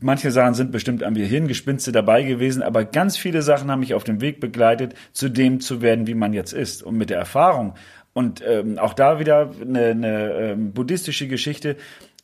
manche 0.00 0.30
Sachen 0.30 0.54
sind 0.54 0.72
bestimmt 0.72 1.02
irgendwie 1.02 1.24
Hirngespinste 1.24 1.92
dabei 1.92 2.22
gewesen, 2.22 2.62
aber 2.62 2.84
ganz 2.84 3.16
viele 3.16 3.42
Sachen 3.42 3.70
haben 3.70 3.80
mich 3.80 3.94
auf 3.94 4.04
dem 4.04 4.20
Weg 4.20 4.40
begleitet, 4.40 4.94
zu 5.12 5.28
dem 5.28 5.60
zu 5.60 5.82
werden, 5.82 6.06
wie 6.06 6.14
man 6.14 6.32
jetzt 6.32 6.52
ist. 6.52 6.82
Und 6.82 6.96
mit 6.96 7.10
der 7.10 7.18
Erfahrung 7.18 7.74
und 8.12 8.42
ähm, 8.46 8.78
auch 8.78 8.94
da 8.94 9.18
wieder 9.18 9.50
eine, 9.60 9.86
eine 9.86 10.32
ähm, 10.32 10.72
buddhistische 10.72 11.28
Geschichte, 11.28 11.76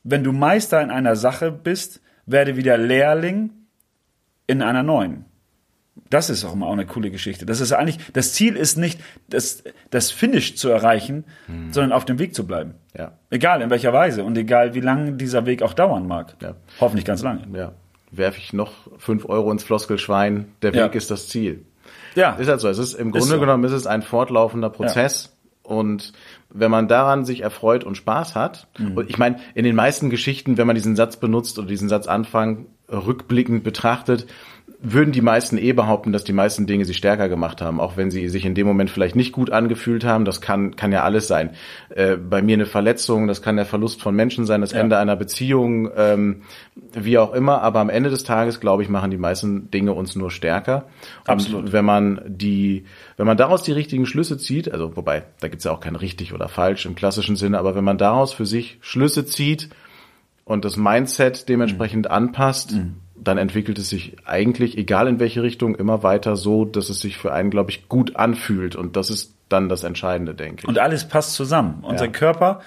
wenn 0.04 0.24
du 0.24 0.32
Meister 0.32 0.82
in 0.82 0.90
einer 0.90 1.16
Sache 1.16 1.50
bist, 1.50 2.00
werde 2.30 2.56
wieder 2.56 2.76
Lehrling 2.76 3.50
in 4.46 4.62
einer 4.62 4.82
neuen. 4.82 5.24
Das 6.10 6.30
ist 6.30 6.44
auch 6.44 6.54
immer 6.54 6.66
auch 6.66 6.72
eine 6.72 6.86
coole 6.86 7.10
Geschichte. 7.10 7.44
Das 7.44 7.60
ist 7.60 7.72
eigentlich, 7.72 7.98
das 8.12 8.32
Ziel 8.32 8.56
ist 8.56 8.78
nicht, 8.78 9.00
das, 9.28 9.62
das 9.90 10.10
Finish 10.10 10.56
zu 10.56 10.68
erreichen, 10.68 11.24
hm. 11.46 11.72
sondern 11.72 11.92
auf 11.92 12.04
dem 12.04 12.18
Weg 12.18 12.34
zu 12.34 12.46
bleiben. 12.46 12.74
Ja. 12.96 13.12
Egal 13.30 13.60
in 13.60 13.70
welcher 13.70 13.92
Weise 13.92 14.24
und 14.24 14.38
egal 14.38 14.74
wie 14.74 14.80
lange 14.80 15.12
dieser 15.12 15.44
Weg 15.44 15.62
auch 15.62 15.74
dauern 15.74 16.06
mag. 16.06 16.36
Ja. 16.40 16.54
Hoffentlich 16.80 17.04
ganz 17.04 17.22
lange. 17.22 17.46
Ja. 17.52 17.72
Werfe 18.10 18.38
ich 18.38 18.52
noch 18.52 18.72
fünf 18.98 19.26
Euro 19.26 19.50
ins 19.50 19.64
Floskelschwein, 19.64 20.46
der 20.62 20.72
Weg 20.72 20.80
ja. 20.80 20.86
ist 20.86 21.10
das 21.10 21.28
Ziel. 21.28 21.66
Ja. 22.14 22.36
Ist 22.36 22.48
halt 22.48 22.60
so. 22.60 22.68
Es 22.68 22.78
ist 22.78 22.94
im 22.94 23.10
Grunde 23.10 23.18
ist 23.18 23.28
so. 23.28 23.40
genommen 23.40 23.64
ist 23.64 23.72
es 23.72 23.86
ein 23.86 24.02
fortlaufender 24.02 24.70
Prozess. 24.70 25.24
Ja. 25.24 25.74
Und 25.74 26.14
wenn 26.50 26.70
man 26.70 26.88
daran 26.88 27.24
sich 27.24 27.40
erfreut 27.42 27.84
und 27.84 27.96
Spaß 27.96 28.34
hat, 28.34 28.68
mhm. 28.78 28.96
und 28.96 29.10
ich 29.10 29.18
meine, 29.18 29.38
in 29.54 29.64
den 29.64 29.76
meisten 29.76 30.10
Geschichten, 30.10 30.56
wenn 30.56 30.66
man 30.66 30.76
diesen 30.76 30.96
Satz 30.96 31.16
benutzt 31.18 31.58
oder 31.58 31.68
diesen 31.68 31.88
Satz 31.88 32.06
Anfang 32.06 32.66
rückblickend 32.90 33.64
betrachtet, 33.64 34.26
würden 34.80 35.10
die 35.10 35.22
meisten 35.22 35.58
eh 35.58 35.72
behaupten, 35.72 36.12
dass 36.12 36.22
die 36.22 36.32
meisten 36.32 36.66
Dinge 36.66 36.84
sie 36.84 36.94
stärker 36.94 37.28
gemacht 37.28 37.60
haben, 37.60 37.80
auch 37.80 37.96
wenn 37.96 38.12
sie 38.12 38.28
sich 38.28 38.44
in 38.44 38.54
dem 38.54 38.66
Moment 38.66 38.90
vielleicht 38.90 39.16
nicht 39.16 39.32
gut 39.32 39.50
angefühlt 39.50 40.04
haben. 40.04 40.24
Das 40.24 40.40
kann, 40.40 40.76
kann 40.76 40.92
ja 40.92 41.02
alles 41.02 41.26
sein. 41.26 41.50
Äh, 41.90 42.16
bei 42.16 42.42
mir 42.42 42.54
eine 42.54 42.66
Verletzung, 42.66 43.26
das 43.26 43.42
kann 43.42 43.56
der 43.56 43.66
Verlust 43.66 44.00
von 44.00 44.14
Menschen 44.14 44.46
sein, 44.46 44.60
das 44.60 44.70
ja. 44.70 44.78
Ende 44.78 44.96
einer 44.98 45.16
Beziehung, 45.16 45.90
ähm, 45.96 46.42
wie 46.92 47.18
auch 47.18 47.32
immer. 47.32 47.60
Aber 47.62 47.80
am 47.80 47.90
Ende 47.90 48.08
des 48.08 48.22
Tages, 48.22 48.60
glaube 48.60 48.84
ich, 48.84 48.88
machen 48.88 49.10
die 49.10 49.18
meisten 49.18 49.68
Dinge 49.72 49.94
uns 49.94 50.14
nur 50.14 50.30
stärker. 50.30 50.86
Absolut. 51.26 51.64
Und 51.64 51.72
wenn 51.72 51.84
man 51.84 52.20
die, 52.26 52.84
wenn 53.16 53.26
man 53.26 53.36
daraus 53.36 53.64
die 53.64 53.72
richtigen 53.72 54.06
Schlüsse 54.06 54.38
zieht, 54.38 54.72
also 54.72 54.96
wobei, 54.96 55.24
da 55.40 55.48
gibt's 55.48 55.64
ja 55.64 55.72
auch 55.72 55.80
kein 55.80 55.96
richtig 55.96 56.32
oder 56.32 56.48
falsch 56.48 56.86
im 56.86 56.94
klassischen 56.94 57.34
Sinne, 57.34 57.58
aber 57.58 57.74
wenn 57.74 57.84
man 57.84 57.98
daraus 57.98 58.32
für 58.32 58.46
sich 58.46 58.78
Schlüsse 58.80 59.26
zieht, 59.26 59.70
und 60.48 60.64
das 60.64 60.78
Mindset 60.78 61.46
dementsprechend 61.50 62.06
mhm. 62.06 62.10
anpasst, 62.10 62.72
mhm. 62.72 62.94
Dann 63.22 63.38
entwickelt 63.38 63.78
es 63.78 63.88
sich 63.88 64.16
eigentlich, 64.24 64.76
egal 64.78 65.08
in 65.08 65.20
welche 65.20 65.42
Richtung, 65.42 65.74
immer 65.74 66.02
weiter 66.02 66.36
so, 66.36 66.64
dass 66.64 66.88
es 66.88 67.00
sich 67.00 67.16
für 67.16 67.32
einen, 67.32 67.50
glaube 67.50 67.70
ich, 67.70 67.88
gut 67.88 68.16
anfühlt. 68.16 68.76
Und 68.76 68.96
das 68.96 69.10
ist 69.10 69.34
dann 69.48 69.68
das 69.68 69.84
Entscheidende, 69.84 70.34
denke 70.34 70.62
ich. 70.62 70.68
Und 70.68 70.78
alles 70.78 71.08
passt 71.08 71.34
zusammen. 71.34 71.80
Unser 71.82 72.06
ja. 72.06 72.10
Körper 72.10 72.60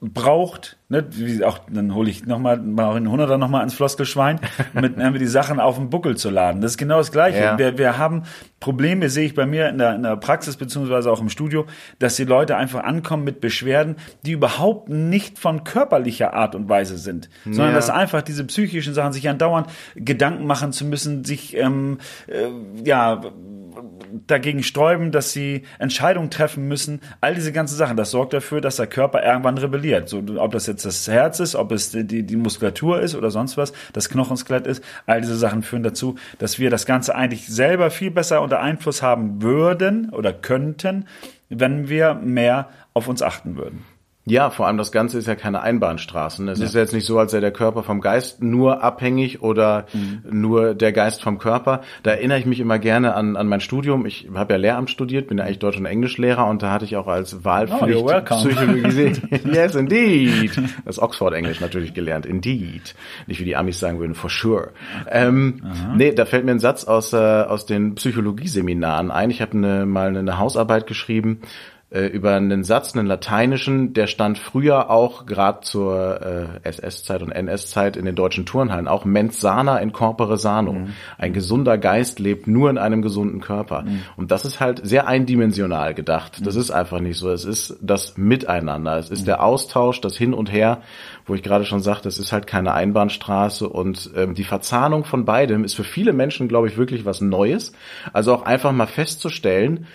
braucht, 0.00 0.76
ne, 0.90 1.06
wie 1.10 1.42
auch, 1.44 1.60
dann 1.70 1.94
hole 1.94 2.10
ich 2.10 2.26
nochmal, 2.26 2.58
mal 2.58 2.94
einen 2.96 3.10
Hunderter 3.10 3.38
nochmal 3.38 3.60
ans 3.60 3.74
Floskelschwein, 3.74 4.40
mit 4.74 4.98
irgendwie 4.98 5.20
die 5.20 5.26
Sachen 5.26 5.58
auf 5.58 5.76
den 5.76 5.88
Buckel 5.88 6.16
zu 6.16 6.28
laden. 6.28 6.60
Das 6.60 6.72
ist 6.72 6.78
genau 6.78 6.98
das 6.98 7.12
Gleiche. 7.12 7.38
Ja. 7.38 7.58
Wir, 7.58 7.78
wir 7.78 7.96
haben 7.96 8.24
Probleme, 8.58 9.08
sehe 9.08 9.24
ich 9.24 9.34
bei 9.34 9.46
mir 9.46 9.68
in 9.68 9.78
der, 9.78 9.94
in 9.94 10.02
der 10.02 10.16
Praxis 10.16 10.56
beziehungsweise 10.56 11.10
auch 11.10 11.20
im 11.20 11.30
Studio, 11.30 11.64
dass 11.98 12.16
die 12.16 12.24
Leute 12.24 12.56
einfach 12.56 12.84
ankommen 12.84 13.24
mit 13.24 13.40
Beschwerden, 13.40 13.96
die 14.26 14.32
überhaupt 14.32 14.88
nicht 14.90 15.38
von 15.38 15.64
körperlicher 15.64 16.34
Art 16.34 16.54
und 16.54 16.68
Weise 16.68 16.98
sind, 16.98 17.30
sondern 17.44 17.68
ja. 17.68 17.74
dass 17.74 17.88
einfach 17.88 18.22
diese 18.22 18.44
psychischen 18.44 18.92
Sachen 18.92 19.12
sich 19.12 19.28
andauernd 19.28 19.68
Gedanken 19.94 20.46
machen 20.46 20.72
zu 20.72 20.84
müssen, 20.84 21.24
sich 21.24 21.56
ähm, 21.56 21.98
äh, 22.26 22.48
ja 22.84 23.22
dagegen 24.26 24.62
sträuben, 24.62 25.12
dass 25.12 25.32
sie 25.32 25.62
Entscheidungen 25.78 26.30
treffen 26.30 26.66
müssen. 26.68 27.00
All 27.20 27.34
diese 27.34 27.52
ganzen 27.52 27.76
Sachen, 27.76 27.96
das 27.96 28.10
sorgt 28.10 28.32
dafür, 28.32 28.60
dass 28.60 28.76
der 28.76 28.86
Körper 28.86 29.22
irgendwann 29.22 29.58
rebelliert. 29.58 30.08
So, 30.08 30.22
ob 30.36 30.52
das 30.52 30.66
jetzt 30.66 30.79
das 30.82 31.06
Herz 31.08 31.40
ist, 31.40 31.54
ob 31.54 31.72
es 31.72 31.90
die, 31.90 32.22
die 32.22 32.36
Muskulatur 32.36 33.00
ist 33.00 33.14
oder 33.14 33.30
sonst 33.30 33.56
was, 33.56 33.72
das 33.92 34.08
Knochenskelett 34.08 34.66
ist, 34.66 34.82
all 35.06 35.20
diese 35.20 35.36
Sachen 35.36 35.62
führen 35.62 35.82
dazu, 35.82 36.16
dass 36.38 36.58
wir 36.58 36.70
das 36.70 36.86
Ganze 36.86 37.14
eigentlich 37.14 37.46
selber 37.46 37.90
viel 37.90 38.10
besser 38.10 38.42
unter 38.42 38.60
Einfluss 38.60 39.02
haben 39.02 39.42
würden 39.42 40.10
oder 40.10 40.32
könnten, 40.32 41.06
wenn 41.48 41.88
wir 41.88 42.14
mehr 42.14 42.68
auf 42.94 43.08
uns 43.08 43.22
achten 43.22 43.56
würden. 43.56 43.84
Ja, 44.26 44.50
vor 44.50 44.66
allem 44.66 44.76
das 44.76 44.92
Ganze 44.92 45.18
ist 45.18 45.26
ja 45.26 45.34
keine 45.34 45.62
Einbahnstraße. 45.62 46.48
Es 46.50 46.58
ja. 46.58 46.66
ist 46.66 46.74
jetzt 46.74 46.92
nicht 46.92 47.06
so, 47.06 47.18
als 47.18 47.32
sei 47.32 47.40
der 47.40 47.52
Körper 47.52 47.82
vom 47.82 48.02
Geist 48.02 48.42
nur 48.42 48.82
abhängig 48.82 49.42
oder 49.42 49.86
mhm. 49.94 50.20
nur 50.30 50.74
der 50.74 50.92
Geist 50.92 51.22
vom 51.22 51.38
Körper. 51.38 51.80
Da 52.02 52.10
erinnere 52.10 52.38
ich 52.38 52.44
mich 52.44 52.60
immer 52.60 52.78
gerne 52.78 53.14
an, 53.14 53.36
an 53.36 53.46
mein 53.46 53.60
Studium. 53.60 54.04
Ich 54.04 54.28
habe 54.34 54.52
ja 54.52 54.58
Lehramt 54.58 54.90
studiert, 54.90 55.28
bin 55.28 55.38
ja 55.38 55.44
eigentlich 55.44 55.58
Deutsch- 55.58 55.78
und 55.78 55.86
Englischlehrer 55.86 56.46
und 56.46 56.62
da 56.62 56.70
hatte 56.70 56.84
ich 56.84 56.96
auch 56.96 57.08
als 57.08 57.44
Wahlpflicht 57.44 57.98
oh, 57.98 58.20
Psychologie 58.36 58.82
gesehen. 58.82 59.28
yes, 59.52 59.74
indeed. 59.74 60.52
Das 60.84 61.00
Oxford-Englisch 61.00 61.60
natürlich 61.60 61.94
gelernt. 61.94 62.26
Indeed. 62.26 62.94
Nicht 63.26 63.40
wie 63.40 63.44
die 63.44 63.56
Amis 63.56 63.80
sagen 63.80 64.00
würden, 64.00 64.14
for 64.14 64.28
sure. 64.28 64.72
Ähm, 65.10 65.62
nee, 65.96 66.12
da 66.12 66.26
fällt 66.26 66.44
mir 66.44 66.52
ein 66.52 66.60
Satz 66.60 66.84
aus, 66.84 67.14
äh, 67.14 67.16
aus 67.16 67.64
den 67.64 67.94
Psychologieseminaren 67.94 69.10
ein. 69.10 69.30
Ich 69.30 69.40
habe 69.40 69.56
eine, 69.56 69.86
mal 69.86 70.14
eine 70.14 70.38
Hausarbeit 70.38 70.86
geschrieben 70.86 71.40
äh, 71.90 72.06
über 72.06 72.34
einen 72.34 72.62
Satz, 72.62 72.94
einen 72.94 73.06
lateinischen, 73.06 73.94
der 73.94 74.06
stand 74.06 74.38
früher 74.38 74.90
auch 74.90 75.26
gerade 75.26 75.60
zur 75.62 76.20
äh, 76.62 76.68
SS-Zeit 76.68 77.20
und 77.20 77.32
NS-Zeit 77.32 77.96
in 77.96 78.04
den 78.04 78.14
deutschen 78.14 78.46
Turnhallen, 78.46 78.86
auch 78.86 79.04
mens 79.04 79.40
sana 79.40 79.78
in 79.78 79.92
corpore 79.92 80.38
sano. 80.38 80.72
Mhm. 80.72 80.92
Ein 81.18 81.32
gesunder 81.32 81.78
Geist 81.78 82.20
lebt 82.20 82.46
nur 82.46 82.70
in 82.70 82.78
einem 82.78 83.02
gesunden 83.02 83.40
Körper. 83.40 83.82
Mhm. 83.82 84.02
Und 84.16 84.30
das 84.30 84.44
ist 84.44 84.60
halt 84.60 84.80
sehr 84.84 85.08
eindimensional 85.08 85.94
gedacht. 85.94 86.46
Das 86.46 86.54
mhm. 86.54 86.60
ist 86.60 86.70
einfach 86.70 87.00
nicht 87.00 87.18
so. 87.18 87.28
Es 87.28 87.44
ist 87.44 87.76
das 87.80 88.16
Miteinander. 88.16 88.96
Es 88.96 89.10
ist 89.10 89.22
mhm. 89.22 89.26
der 89.26 89.42
Austausch, 89.42 90.00
das 90.00 90.16
Hin 90.16 90.32
und 90.32 90.52
Her, 90.52 90.82
wo 91.26 91.34
ich 91.34 91.42
gerade 91.42 91.64
schon 91.64 91.80
sagte, 91.80 92.08
es 92.08 92.18
ist 92.18 92.30
halt 92.30 92.46
keine 92.46 92.72
Einbahnstraße 92.72 93.68
und 93.68 94.10
ähm, 94.14 94.34
die 94.34 94.44
Verzahnung 94.44 95.04
von 95.04 95.24
beidem 95.24 95.64
ist 95.64 95.74
für 95.74 95.84
viele 95.84 96.12
Menschen, 96.12 96.46
glaube 96.46 96.68
ich, 96.68 96.76
wirklich 96.76 97.04
was 97.04 97.20
Neues. 97.20 97.72
Also 98.12 98.32
auch 98.32 98.42
einfach 98.42 98.70
mal 98.70 98.86
festzustellen, 98.86 99.86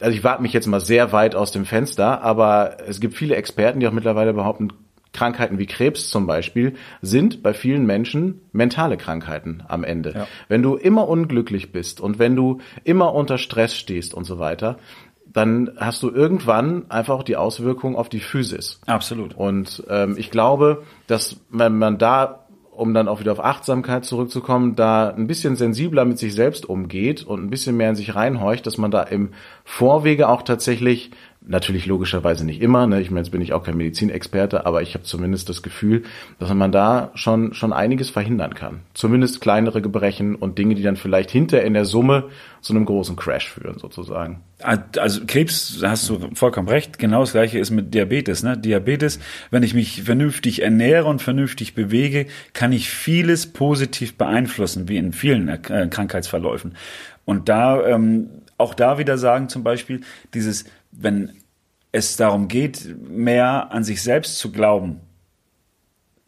also 0.00 0.16
ich 0.16 0.24
warte 0.24 0.42
mich 0.42 0.52
jetzt 0.52 0.66
mal 0.66 0.80
sehr 0.80 1.12
weit 1.12 1.34
aus 1.34 1.52
dem 1.52 1.64
Fenster, 1.64 2.22
aber 2.22 2.78
es 2.86 3.00
gibt 3.00 3.14
viele 3.14 3.36
Experten, 3.36 3.80
die 3.80 3.88
auch 3.88 3.92
mittlerweile 3.92 4.32
behaupten, 4.32 4.72
Krankheiten 5.14 5.58
wie 5.58 5.66
Krebs 5.66 6.10
zum 6.10 6.26
Beispiel 6.26 6.74
sind 7.00 7.42
bei 7.42 7.54
vielen 7.54 7.86
Menschen 7.86 8.40
mentale 8.52 8.96
Krankheiten 8.96 9.62
am 9.68 9.84
Ende. 9.84 10.12
Ja. 10.12 10.26
Wenn 10.48 10.62
du 10.62 10.74
immer 10.74 11.08
unglücklich 11.08 11.72
bist 11.72 12.00
und 12.00 12.18
wenn 12.18 12.36
du 12.36 12.60
immer 12.82 13.14
unter 13.14 13.38
Stress 13.38 13.74
stehst 13.76 14.12
und 14.12 14.24
so 14.24 14.38
weiter, 14.38 14.76
dann 15.32 15.72
hast 15.76 16.02
du 16.02 16.10
irgendwann 16.10 16.90
einfach 16.90 17.14
auch 17.14 17.22
die 17.22 17.36
Auswirkung 17.36 17.96
auf 17.96 18.08
die 18.08 18.20
Physis. 18.20 18.80
Absolut. 18.86 19.34
Und 19.34 19.82
ähm, 19.88 20.14
ich 20.16 20.30
glaube, 20.30 20.84
dass 21.06 21.40
wenn 21.50 21.78
man 21.78 21.98
da 21.98 22.43
um 22.76 22.94
dann 22.94 23.08
auch 23.08 23.20
wieder 23.20 23.32
auf 23.32 23.44
Achtsamkeit 23.44 24.04
zurückzukommen, 24.04 24.76
da 24.76 25.10
ein 25.10 25.26
bisschen 25.26 25.56
sensibler 25.56 26.04
mit 26.04 26.18
sich 26.18 26.34
selbst 26.34 26.68
umgeht 26.68 27.22
und 27.22 27.42
ein 27.42 27.50
bisschen 27.50 27.76
mehr 27.76 27.90
in 27.90 27.96
sich 27.96 28.14
reinhorcht, 28.14 28.66
dass 28.66 28.78
man 28.78 28.90
da 28.90 29.02
im 29.02 29.30
Vorwege 29.64 30.28
auch 30.28 30.42
tatsächlich 30.42 31.10
Natürlich 31.46 31.84
logischerweise 31.84 32.46
nicht 32.46 32.62
immer. 32.62 32.86
Ne? 32.86 33.02
Ich 33.02 33.10
meine, 33.10 33.20
jetzt 33.20 33.30
bin 33.30 33.42
ich 33.42 33.52
auch 33.52 33.64
kein 33.64 33.76
Medizinexperte, 33.76 34.64
aber 34.64 34.80
ich 34.80 34.94
habe 34.94 35.04
zumindest 35.04 35.50
das 35.50 35.62
Gefühl, 35.62 36.04
dass 36.38 36.52
man 36.54 36.72
da 36.72 37.10
schon 37.14 37.52
schon 37.52 37.74
einiges 37.74 38.08
verhindern 38.08 38.54
kann. 38.54 38.80
Zumindest 38.94 39.42
kleinere 39.42 39.82
Gebrechen 39.82 40.36
und 40.36 40.56
Dinge, 40.56 40.74
die 40.74 40.82
dann 40.82 40.96
vielleicht 40.96 41.30
hinter 41.30 41.62
in 41.62 41.74
der 41.74 41.84
Summe 41.84 42.30
zu 42.62 42.72
einem 42.72 42.86
großen 42.86 43.14
Crash 43.16 43.50
führen, 43.50 43.78
sozusagen. 43.78 44.40
Also 44.62 45.26
Krebs, 45.26 45.82
hast 45.82 46.08
du 46.08 46.30
vollkommen 46.32 46.68
recht. 46.68 46.98
Genau 46.98 47.20
das 47.20 47.32
gleiche 47.32 47.58
ist 47.58 47.70
mit 47.70 47.92
Diabetes. 47.92 48.42
Ne? 48.42 48.56
Diabetes, 48.56 49.20
wenn 49.50 49.62
ich 49.62 49.74
mich 49.74 50.02
vernünftig 50.02 50.62
ernähre 50.62 51.08
und 51.08 51.20
vernünftig 51.20 51.74
bewege, 51.74 52.24
kann 52.54 52.72
ich 52.72 52.88
vieles 52.88 53.52
positiv 53.52 54.16
beeinflussen, 54.16 54.88
wie 54.88 54.96
in 54.96 55.12
vielen 55.12 55.48
äh, 55.48 55.58
Krankheitsverläufen. 55.58 56.74
Und 57.26 57.50
da 57.50 57.86
ähm, 57.86 58.28
auch 58.56 58.72
da 58.72 58.98
wieder 58.98 59.18
sagen 59.18 59.48
zum 59.48 59.62
Beispiel 59.62 60.00
dieses 60.32 60.64
wenn 60.96 61.32
es 61.92 62.16
darum 62.16 62.48
geht, 62.48 62.96
mehr 63.08 63.72
an 63.72 63.84
sich 63.84 64.02
selbst 64.02 64.38
zu 64.38 64.50
glauben, 64.50 65.00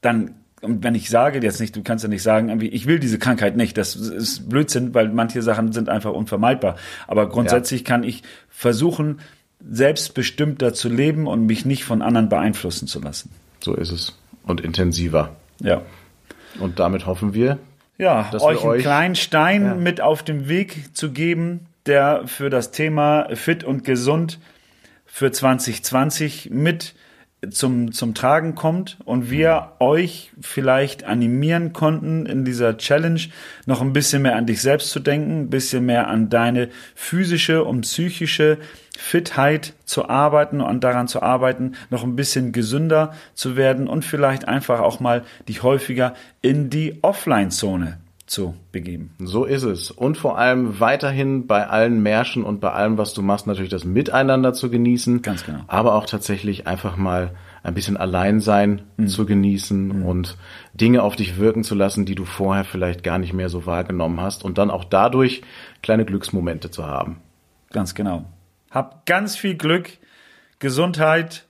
dann 0.01 0.35
und 0.63 0.83
wenn 0.83 0.95
ich 0.95 1.11
sage 1.11 1.41
jetzt 1.43 1.61
nicht, 1.61 1.77
du 1.77 1.83
kannst 1.83 2.03
ja 2.03 2.09
nicht 2.09 2.23
sagen, 2.23 2.61
ich 2.61 2.87
will 2.87 2.99
diese 2.99 3.19
Krankheit 3.19 3.57
nicht, 3.57 3.77
das 3.77 3.95
ist 3.95 4.49
Blödsinn, 4.49 4.95
weil 4.95 5.11
manche 5.11 5.43
Sachen 5.43 5.73
sind 5.73 5.89
einfach 5.89 6.13
unvermeidbar. 6.13 6.77
Aber 7.07 7.29
grundsätzlich 7.29 7.83
ja. 7.83 7.87
kann 7.87 8.03
ich 8.03 8.23
versuchen, 8.49 9.21
selbstbestimmter 9.69 10.73
zu 10.73 10.89
leben 10.89 11.27
und 11.27 11.47
mich 11.47 11.67
nicht 11.67 11.85
von 11.85 12.03
anderen 12.03 12.29
beeinflussen 12.29 12.89
zu 12.89 13.01
lassen. 13.01 13.31
So 13.61 13.75
ist 13.75 13.91
es. 13.91 14.19
Und 14.45 14.61
intensiver. 14.61 15.37
Ja. 15.61 15.83
Und 16.59 16.79
damit 16.79 17.07
hoffen 17.07 17.35
wir, 17.35 17.59
ja, 17.99 18.31
euch 18.33 18.61
einen 18.61 18.69
euch, 18.69 18.83
kleinen 18.83 19.15
Stein 19.15 19.65
ja. 19.65 19.75
mit 19.75 20.01
auf 20.01 20.23
dem 20.23 20.49
Weg 20.49 20.97
zu 20.97 21.13
geben, 21.13 21.67
der 21.87 22.23
für 22.27 22.51
das 22.51 22.71
Thema 22.71 23.29
fit 23.35 23.65
und 23.65 23.85
gesund 23.85 24.39
für 25.17 25.33
2020 25.33 26.51
mit 26.51 26.95
zum, 27.49 27.91
zum 27.93 28.13
Tragen 28.13 28.55
kommt 28.55 28.99
und 29.07 29.31
wir 29.31 29.73
euch 29.79 30.31
vielleicht 30.43 31.05
animieren 31.05 31.73
konnten, 31.73 32.27
in 32.27 32.45
dieser 32.45 32.77
Challenge 32.77 33.23
noch 33.65 33.81
ein 33.81 33.95
bisschen 33.95 34.21
mehr 34.21 34.37
an 34.37 34.45
dich 34.45 34.61
selbst 34.61 34.91
zu 34.91 35.01
denken, 35.01 35.45
ein 35.45 35.49
bisschen 35.49 35.87
mehr 35.87 36.09
an 36.09 36.29
deine 36.29 36.69
physische 36.95 37.65
und 37.65 37.81
psychische 37.81 38.59
Fitheit 38.95 39.73
zu 39.87 40.07
arbeiten 40.07 40.61
und 40.61 40.85
daran 40.85 41.09
zu 41.09 41.23
arbeiten, 41.23 41.77
noch 41.89 42.05
ein 42.05 42.15
bisschen 42.15 42.53
gesünder 42.53 43.15
zu 43.33 43.57
werden 43.57 43.89
und 43.89 44.05
vielleicht 44.05 44.47
einfach 44.47 44.81
auch 44.81 45.01
mal 45.01 45.25
dich 45.49 45.63
häufiger 45.63 46.13
in 46.43 46.69
die 46.69 46.99
Offline-Zone 47.01 47.97
zu 48.27 48.57
begeben. 48.73 49.15
So 49.21 49.45
ist 49.45 49.63
es. 49.63 49.91
Und 49.91 50.19
vor 50.19 50.37
allem 50.37 50.81
weiterhin 50.81 51.47
bei 51.47 51.67
allen 51.69 52.03
Märschen 52.03 52.43
und 52.43 52.61
bei 52.61 52.73
allem, 52.73 52.99
was 52.99 53.15
du 53.15 53.23
machst, 53.23 53.47
natürlich 53.47 53.71
das 53.71 53.85
Miteinander 53.85 54.53
zu 54.53 54.69
genießen. 54.69 55.23
Ganz 55.23 55.45
genau. 55.45 55.61
Aber 55.69 55.95
auch 55.95 56.07
tatsächlich 56.07 56.67
einfach 56.67 56.97
mal 56.97 57.37
ein 57.63 57.75
bisschen 57.75 57.97
Alleinsein 57.97 58.83
mhm. 58.97 59.09
zu 59.09 59.27
genießen 59.27 60.01
mhm. 60.01 60.05
und 60.05 60.37
Dinge 60.75 61.03
auf 61.03 61.17
dich 61.17 61.39
wirken 61.39 61.65
zu 61.65 61.75
lassen, 61.75 62.05
die 62.05 62.15
du 62.15 62.25
vorher 62.25 62.65
vielleicht 62.65 63.03
gar 63.03 63.19
nicht 63.19 63.33
mehr 63.33 63.49
so 63.49 63.67
wahrgenommen 63.67 64.21
hast 64.21 64.45
und 64.45 64.59
dann 64.59 64.71
auch 64.71 64.85
dadurch 64.85 65.43
kleine 65.83 66.05
Glücksmomente 66.05 66.71
zu 66.71 66.85
haben. 66.85 67.21
Ganz 67.71 67.95
genau. 67.95 68.25
Hab 68.71 69.07
ganz 69.07 69.37
viel 69.37 69.57
Glück, 69.57 69.99
Gesundheit 70.59 71.47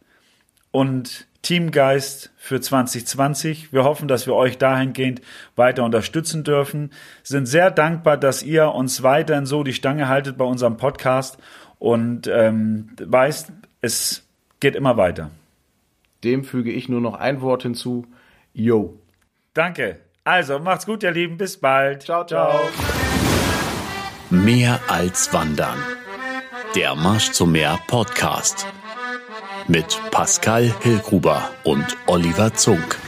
und 0.70 1.26
Teamgeist 1.46 2.32
für 2.36 2.60
2020. 2.60 3.72
Wir 3.72 3.84
hoffen, 3.84 4.08
dass 4.08 4.26
wir 4.26 4.34
euch 4.34 4.58
dahingehend 4.58 5.22
weiter 5.54 5.84
unterstützen 5.84 6.42
dürfen. 6.42 6.90
Sind 7.22 7.46
sehr 7.46 7.70
dankbar, 7.70 8.16
dass 8.16 8.42
ihr 8.42 8.72
uns 8.72 9.04
weiterhin 9.04 9.46
so 9.46 9.62
die 9.62 9.72
Stange 9.72 10.08
haltet 10.08 10.36
bei 10.36 10.44
unserem 10.44 10.76
Podcast 10.76 11.38
und 11.78 12.26
ähm, 12.26 12.88
weißt, 13.00 13.52
es 13.80 14.26
geht 14.58 14.74
immer 14.74 14.96
weiter. 14.96 15.30
Dem 16.24 16.42
füge 16.42 16.72
ich 16.72 16.88
nur 16.88 17.00
noch 17.00 17.14
ein 17.14 17.40
Wort 17.42 17.62
hinzu. 17.62 18.06
Yo. 18.52 18.98
Danke. 19.54 20.00
Also, 20.24 20.58
macht's 20.58 20.84
gut, 20.84 21.04
ihr 21.04 21.12
Lieben. 21.12 21.36
Bis 21.36 21.58
bald. 21.58 22.02
Ciao, 22.02 22.26
ciao. 22.26 22.58
Mehr 24.30 24.80
als 24.88 25.32
Wandern. 25.32 25.78
Der 26.74 26.96
Marsch 26.96 27.30
zum 27.30 27.52
Meer 27.52 27.78
Podcast 27.86 28.66
mit 29.68 30.00
Pascal 30.10 30.72
Hillgruber 30.82 31.50
und 31.64 31.84
Oliver 32.06 32.54
Zunk. 32.54 32.98